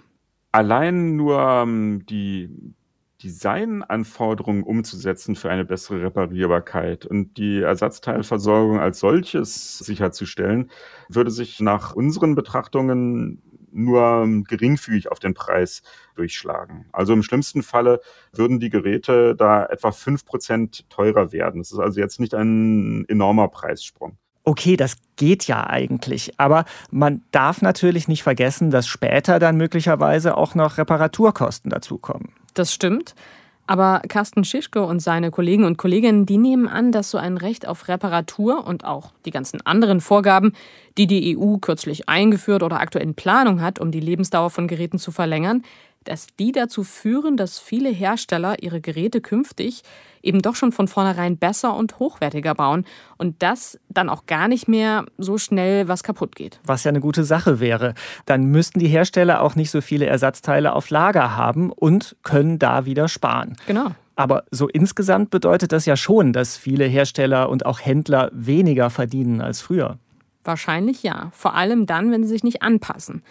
Allein 0.52 1.16
nur 1.16 1.40
ähm, 1.40 2.06
die 2.08 2.50
Designanforderungen 3.24 4.64
umzusetzen 4.64 5.36
für 5.36 5.50
eine 5.50 5.66
bessere 5.66 6.04
Reparierbarkeit 6.04 7.06
und 7.06 7.38
die 7.38 7.62
Ersatzteilversorgung 7.62 8.80
als 8.80 9.00
solches 9.00 9.80
sicherzustellen, 9.80 10.70
würde 11.10 11.32
sich 11.32 11.60
nach 11.60 11.96
unseren 11.96 12.36
Betrachtungen 12.36 13.42
nur 13.72 14.28
geringfügig 14.48 15.12
auf 15.12 15.20
den 15.20 15.34
Preis 15.34 15.82
durchschlagen. 16.16 16.86
Also 16.92 17.14
im 17.14 17.24
schlimmsten 17.24 17.64
Falle 17.64 18.02
würden 18.32 18.60
die 18.60 18.70
Geräte 18.70 19.36
da 19.36 19.66
etwa 19.66 19.92
fünf 19.92 20.26
Prozent 20.26 20.90
teurer 20.90 21.32
werden. 21.32 21.62
Das 21.62 21.72
ist 21.72 21.80
also 21.80 22.00
jetzt 22.00 22.20
nicht 22.20 22.36
ein 22.36 23.06
enormer 23.08 23.48
Preissprung. 23.48 24.18
Okay, 24.46 24.76
das 24.76 24.98
geht 25.16 25.48
ja 25.48 25.66
eigentlich, 25.68 26.38
aber 26.38 26.66
man 26.92 27.24
darf 27.32 27.62
natürlich 27.62 28.10
nicht 28.10 28.24
vergessen, 28.24 28.72
dass 28.72 28.88
später 28.88 29.40
dann 29.40 29.56
möglicherweise 29.56 30.36
auch 30.36 30.54
noch 30.54 30.78
Reparaturkosten 30.78 31.72
dazukommen. 31.72 32.33
Das 32.54 32.74
stimmt. 32.74 33.16
Aber 33.66 34.02
Carsten 34.10 34.44
Schischke 34.44 34.84
und 34.84 35.00
seine 35.00 35.32
Kollegen 35.32 35.64
und 35.64 35.78
Kolleginnen, 35.78 36.26
die 36.26 36.38
nehmen 36.38 36.68
an, 36.68 36.92
dass 36.92 37.10
so 37.10 37.18
ein 37.18 37.38
Recht 37.38 37.66
auf 37.66 37.88
Reparatur 37.88 38.68
und 38.68 38.84
auch 38.84 39.14
die 39.26 39.32
ganzen 39.32 39.66
anderen 39.66 40.02
Vorgaben, 40.02 40.52
die 40.98 41.08
die 41.08 41.38
EU 41.38 41.58
kürzlich 41.58 42.10
eingeführt 42.10 42.62
oder 42.62 42.82
aktuell 42.82 43.06
in 43.06 43.16
Planung 43.16 43.62
hat, 43.62 43.80
um 43.80 43.90
die 43.90 44.02
Lebensdauer 44.02 44.50
von 44.50 44.68
Geräten 44.68 45.00
zu 45.00 45.12
verlängern, 45.12 45.64
dass 46.04 46.28
die 46.40 46.52
dazu 46.52 46.84
führen, 46.84 47.38
dass 47.38 47.60
viele 47.60 47.90
Hersteller 47.90 48.62
ihre 48.62 48.82
Geräte 48.82 49.22
künftig 49.22 49.84
eben 50.22 50.42
doch 50.42 50.56
schon 50.56 50.72
von 50.72 50.88
vornherein 50.88 51.38
besser 51.38 51.76
und 51.76 52.00
hochwertiger 52.00 52.56
bauen 52.56 52.86
und 53.18 53.44
das 53.44 53.80
dann 53.90 54.10
auch 54.10 54.26
gar 54.26 54.48
nicht 54.48 54.68
mehr 54.68 55.06
so 55.18 55.38
schnell 55.38 55.88
was 55.88 56.04
kaputt 56.04 56.36
geht. 56.36 56.60
Was 56.64 56.84
ja 56.84 56.90
eine 56.90 57.02
gute 57.02 57.24
Sache 57.24 57.60
wäre. 57.60 57.94
Dann 58.26 58.46
müssten 58.46 58.80
die 58.80 58.88
Hersteller 58.88 59.42
auch 59.42 59.56
nicht 59.56 59.70
so 59.70 59.82
viele 59.82 60.06
Ersatzteile 60.06 60.74
auf 60.74 60.90
Lager 60.90 61.36
haben 61.36 61.72
und 61.72 62.16
können 62.24 62.58
da 62.58 62.86
wieder 62.86 63.08
sparen. 63.08 63.56
Genau. 63.68 63.92
Aber 64.16 64.44
so 64.52 64.68
insgesamt 64.68 65.32
bedeutet 65.32 65.72
das 65.72 65.86
ja 65.86 65.98
schon, 65.98 66.34
dass 66.34 66.56
viele 66.56 66.86
Hersteller 66.86 67.50
und 67.50 67.66
auch 67.66 67.80
Händler 67.80 68.30
weniger 68.32 68.90
verdienen 68.90 69.42
als 69.42 69.62
früher. 69.62 69.98
Wahrscheinlich 70.44 71.04
ja. 71.04 71.32
Vor 71.34 71.56
allem 71.56 71.86
dann, 71.86 72.12
wenn 72.12 72.24
sie 72.24 72.30
sich 72.30 72.44
nicht 72.44 72.62
anpassen. 72.62 73.24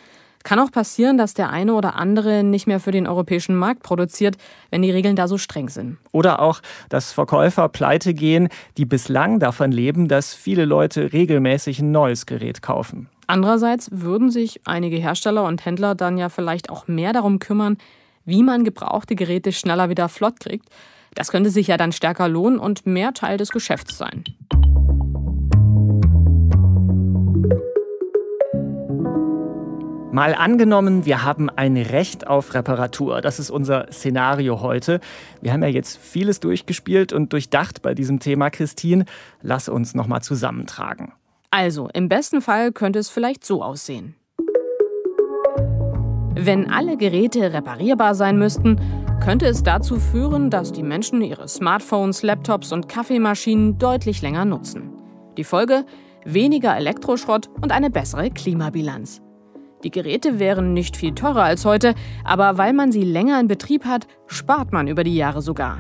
Kann 0.43 0.59
auch 0.59 0.71
passieren, 0.71 1.19
dass 1.19 1.35
der 1.35 1.51
eine 1.51 1.75
oder 1.75 1.97
andere 1.97 2.43
nicht 2.43 2.67
mehr 2.67 2.81
für 2.81 2.91
den 2.91 3.07
europäischen 3.07 3.57
Markt 3.57 3.83
produziert, 3.83 4.37
wenn 4.71 4.83
die 4.83 4.91
Regeln 4.91 5.17
da 5.17 5.29
so 5.29 5.39
streng 5.39 5.69
sind. 5.69 5.99
Oder 6.13 6.41
auch, 6.41 6.61
dass 6.89 7.13
Verkäufer 7.13 7.69
pleite 7.69 8.15
gehen, 8.15 8.49
die 8.77 8.85
bislang 8.85 9.39
davon 9.39 9.73
leben, 9.73 10.09
dass 10.09 10.35
viele 10.35 10.65
Leute 10.65 11.13
regelmäßig 11.13 11.81
ein 11.81 11.93
neues 11.93 12.27
Gerät 12.27 12.63
kaufen. 12.63 13.09
Andererseits 13.27 13.89
würden 13.93 14.31
sich 14.31 14.61
einige 14.67 14.97
Hersteller 14.97 15.45
und 15.45 15.65
Händler 15.65 15.95
dann 15.95 16.19
ja 16.19 16.29
vielleicht 16.29 16.71
auch 16.71 16.89
mehr 16.89 17.13
darum 17.13 17.39
kümmern, 17.39 17.79
wie 18.25 18.43
man 18.43 18.65
gebrauchte 18.65 19.15
Geräte 19.15 19.53
schneller 19.53 19.89
wieder 19.89 20.09
flott 20.09 20.41
kriegt. 20.41 20.69
Das 21.15 21.31
könnte 21.31 21.51
sich 21.51 21.67
ja 21.67 21.77
dann 21.77 21.93
stärker 21.93 22.29
lohnen 22.29 22.59
und 22.59 22.87
mehr 22.87 23.13
Teil 23.13 23.37
des 23.37 23.51
Geschäfts 23.51 23.99
sein. 23.99 24.25
Mal 30.13 30.35
angenommen, 30.35 31.07
wir 31.07 31.25
haben 31.25 31.49
ein 31.49 31.75
Recht 31.75 32.27
auf 32.27 32.53
Reparatur. 32.53 33.23
Das 33.23 33.39
ist 33.39 33.51
unser 33.51 33.91
Szenario 33.91 34.61
heute. 34.61 35.01
Wir 35.41 35.55
haben 35.55 35.63
ja 35.63 35.71
jetzt 35.71 35.97
vieles 35.97 36.39
durchgespielt 36.39 37.15
und 37.15 37.33
durchdacht 37.33 37.81
bei 37.81 37.95
diesem 37.95 38.21
Thema, 38.21 38.51
Christine. 38.51 39.07
Lass 39.41 39.71
uns 39.71 39.95
noch 39.95 40.07
mal 40.07 40.21
zusammentragen. 40.21 41.13
Also, 41.51 41.89
im 41.95 42.11
besten 42.11 42.43
Fall 42.43 42.73
könnte 42.73 42.99
es 42.99 43.09
vielleicht 43.09 43.43
so 43.43 43.63
aussehen. 43.63 44.15
Wenn 46.35 46.71
alle 46.71 46.99
Geräte 46.99 47.55
reparierbar 47.55 48.15
sein 48.15 48.39
müssten, 48.39 48.79
könnte 49.25 49.47
es 49.47 49.63
dazu 49.63 49.99
führen, 49.99 50.51
dass 50.51 50.73
die 50.73 50.83
Menschen 50.83 51.23
ihre 51.23 51.49
Smartphones, 51.49 52.23
Laptops 52.23 52.71
und 52.73 52.87
Kaffeemaschinen 52.87 53.79
deutlich 53.79 54.21
länger 54.21 54.45
nutzen. 54.45 54.91
Die 55.39 55.45
Folge? 55.45 55.87
Weniger 56.27 56.77
Elektroschrott 56.77 57.49
und 57.63 57.73
eine 57.73 57.89
bessere 57.89 58.31
Klimabilanz. 58.31 59.23
Die 59.85 59.91
Geräte 59.91 60.39
wären 60.39 60.75
nicht 60.75 60.97
viel 60.97 61.15
teurer 61.15 61.43
als 61.43 61.65
heute, 61.65 61.95
aber 62.25 62.57
weil 62.57 62.73
man 62.73 62.93
sie 62.93 63.03
länger 63.03 63.41
in 63.41 63.49
Betrieb 63.49 63.85
hat, 63.85 64.07
spart 64.27 64.73
man 64.73 64.87
über 64.87 65.03
die 65.03 65.17
Jahre 65.17 65.43
sogar. 65.43 65.79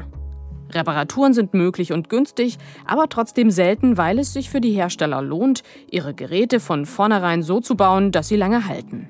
Reparaturen 0.70 1.34
sind 1.34 1.54
möglich 1.54 1.92
und 1.92 2.08
günstig, 2.08 2.58
aber 2.86 3.08
trotzdem 3.08 3.50
selten, 3.50 3.96
weil 3.96 4.18
es 4.18 4.32
sich 4.32 4.50
für 4.50 4.60
die 4.60 4.72
Hersteller 4.72 5.22
lohnt, 5.22 5.62
ihre 5.90 6.14
Geräte 6.14 6.60
von 6.60 6.86
vornherein 6.86 7.42
so 7.42 7.60
zu 7.60 7.76
bauen, 7.76 8.10
dass 8.10 8.28
sie 8.28 8.36
lange 8.36 8.66
halten. 8.66 9.08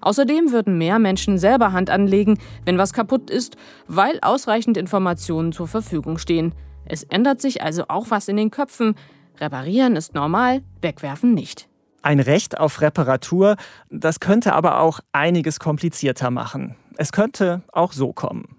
Außerdem 0.00 0.52
würden 0.52 0.78
mehr 0.78 0.98
Menschen 0.98 1.38
selber 1.38 1.72
Hand 1.72 1.90
anlegen, 1.90 2.38
wenn 2.64 2.78
was 2.78 2.92
kaputt 2.92 3.30
ist, 3.30 3.56
weil 3.88 4.18
ausreichend 4.20 4.76
Informationen 4.76 5.52
zur 5.52 5.66
Verfügung 5.66 6.18
stehen. 6.18 6.54
Es 6.84 7.02
ändert 7.02 7.40
sich 7.40 7.62
also 7.62 7.84
auch 7.88 8.10
was 8.10 8.28
in 8.28 8.36
den 8.36 8.50
Köpfen. 8.50 8.94
Reparieren 9.40 9.96
ist 9.96 10.14
normal, 10.14 10.62
wegwerfen 10.80 11.34
nicht. 11.34 11.68
Ein 12.06 12.20
Recht 12.20 12.60
auf 12.60 12.82
Reparatur, 12.82 13.56
das 13.90 14.20
könnte 14.20 14.52
aber 14.52 14.78
auch 14.80 15.00
einiges 15.10 15.58
komplizierter 15.58 16.30
machen. 16.30 16.76
Es 16.96 17.10
könnte 17.10 17.62
auch 17.72 17.90
so 17.90 18.12
kommen. 18.12 18.58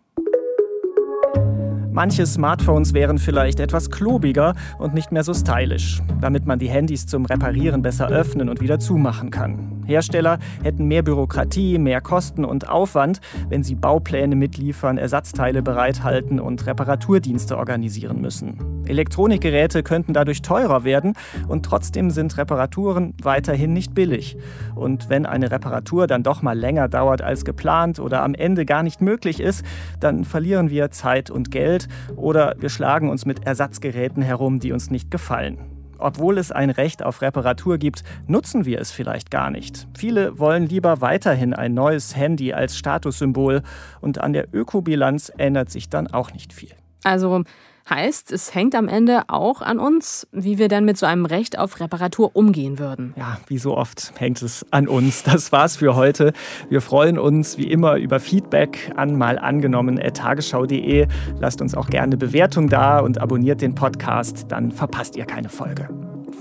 Manche 1.90 2.26
Smartphones 2.26 2.94
wären 2.94 3.18
vielleicht 3.20 3.62
etwas 3.62 3.90
klobiger 3.90 4.54
und 4.80 4.94
nicht 4.94 5.14
mehr 5.14 5.24
so 5.24 5.34
stylisch, 5.34 6.02
damit 6.20 6.46
man 6.46 6.60
die 6.60 6.68
Handys 6.68 7.08
zum 7.08 7.26
Reparieren 7.26 7.82
besser 7.82 8.10
öffnen 8.10 8.50
und 8.50 8.60
wieder 8.60 8.80
zumachen 8.80 9.32
kann. 9.32 9.77
Hersteller 9.88 10.38
hätten 10.64 10.86
mehr 10.86 11.02
Bürokratie, 11.02 11.78
mehr 11.78 12.02
Kosten 12.02 12.46
und 12.46 12.70
Aufwand, 12.70 13.22
wenn 13.50 13.64
sie 13.64 13.76
Baupläne 13.76 14.36
mitliefern, 14.36 14.98
Ersatzteile 14.98 15.62
bereithalten 15.62 16.40
und 16.40 16.66
Reparaturdienste 16.66 17.58
organisieren 17.58 18.22
müssen. 18.22 18.84
Elektronikgeräte 18.88 19.84
könnten 19.84 20.14
dadurch 20.14 20.42
teurer 20.42 20.84
werden 20.84 21.14
und 21.48 21.66
trotzdem 21.66 22.10
sind 22.10 22.38
Reparaturen 22.38 23.14
weiterhin 23.22 23.74
nicht 23.74 23.94
billig. 23.94 24.38
Und 24.76 25.10
wenn 25.10 25.26
eine 25.26 25.52
Reparatur 25.52 26.08
dann 26.08 26.24
doch 26.24 26.42
mal 26.42 26.58
länger 26.58 26.88
dauert 26.88 27.22
als 27.22 27.46
geplant 27.46 28.00
oder 28.00 28.24
am 28.24 28.34
Ende 28.34 28.66
gar 28.66 28.84
nicht 28.84 29.02
möglich 29.02 29.40
ist, 29.40 29.66
dann 30.00 30.26
verlieren 30.26 30.70
wir 30.70 30.92
Zeit 30.92 31.30
und 31.30 31.52
Geld 31.52 31.88
oder 32.16 32.56
wir 32.60 32.70
schlagen 32.70 33.10
uns 33.10 33.26
mit 33.26 33.46
Ersatzgeräten 33.46 34.22
herum, 34.22 34.60
die 34.60 34.72
uns 34.72 34.90
nicht 34.90 35.12
gefallen. 35.12 35.77
Obwohl 35.98 36.38
es 36.38 36.52
ein 36.52 36.70
Recht 36.70 37.04
auf 37.04 37.22
Reparatur 37.22 37.78
gibt, 37.78 38.04
nutzen 38.28 38.66
wir 38.66 38.80
es 38.80 38.92
vielleicht 38.92 39.32
gar 39.32 39.52
nicht. 39.52 39.88
Viele 39.98 40.40
wollen 40.40 40.68
lieber 40.68 41.02
weiterhin 41.02 41.54
ein 41.54 41.74
neues 41.74 42.16
Handy 42.16 42.54
als 42.54 42.78
Statussymbol 42.78 43.62
und 44.02 44.20
an 44.20 44.34
der 44.34 44.54
Ökobilanz 44.54 45.32
ändert 45.38 45.70
sich 45.70 45.90
dann 45.90 46.08
auch 46.08 46.34
nicht 46.34 46.54
viel. 46.54 46.72
Also 47.04 47.44
Heißt, 47.90 48.32
es 48.32 48.54
hängt 48.54 48.76
am 48.76 48.88
Ende 48.88 49.24
auch 49.28 49.62
an 49.62 49.80
uns, 49.80 50.28
wie 50.32 50.58
wir 50.58 50.68
dann 50.68 50.84
mit 50.84 50.98
so 50.98 51.06
einem 51.06 51.26
Recht 51.26 51.58
auf 51.58 51.80
Reparatur 51.80 52.36
umgehen 52.36 52.80
würden. 52.80 53.14
Ja, 53.16 53.38
wie 53.48 53.58
so 53.58 53.78
oft 53.78 54.14
hängt 54.18 54.42
es 54.42 54.66
an 54.72 54.88
uns. 54.88 55.24
Das 55.24 55.52
war's 55.52 55.78
für 55.78 55.96
heute. 55.96 56.34
Wir 56.70 56.82
freuen 56.82 57.20
uns 57.20 57.58
wie 57.58 57.70
immer 57.70 57.96
über 57.98 58.20
Feedback 58.20 58.92
an 58.96 59.18
mal 59.18 59.38
angenommen 59.38 59.98
tagesschau.de. 59.98 61.08
Lasst 61.40 61.62
uns 61.62 61.76
auch 61.76 61.88
gerne 61.88 62.18
Bewertung 62.18 62.70
da 62.70 63.00
und 63.00 63.20
abonniert 63.20 63.62
den 63.62 63.76
Podcast, 63.76 64.46
dann 64.50 64.72
verpasst 64.72 65.16
ihr 65.16 65.26
keine 65.26 65.50
Folge. 65.50 65.90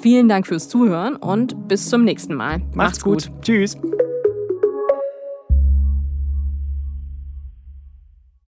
Vielen 0.00 0.28
Dank 0.28 0.46
fürs 0.46 0.68
Zuhören 0.68 1.16
und 1.16 1.68
bis 1.68 1.88
zum 1.88 2.04
nächsten 2.04 2.34
Mal. 2.34 2.58
Macht's, 2.58 2.76
Macht's 2.76 3.04
gut. 3.04 3.26
gut. 3.28 3.42
Tschüss. 3.42 3.76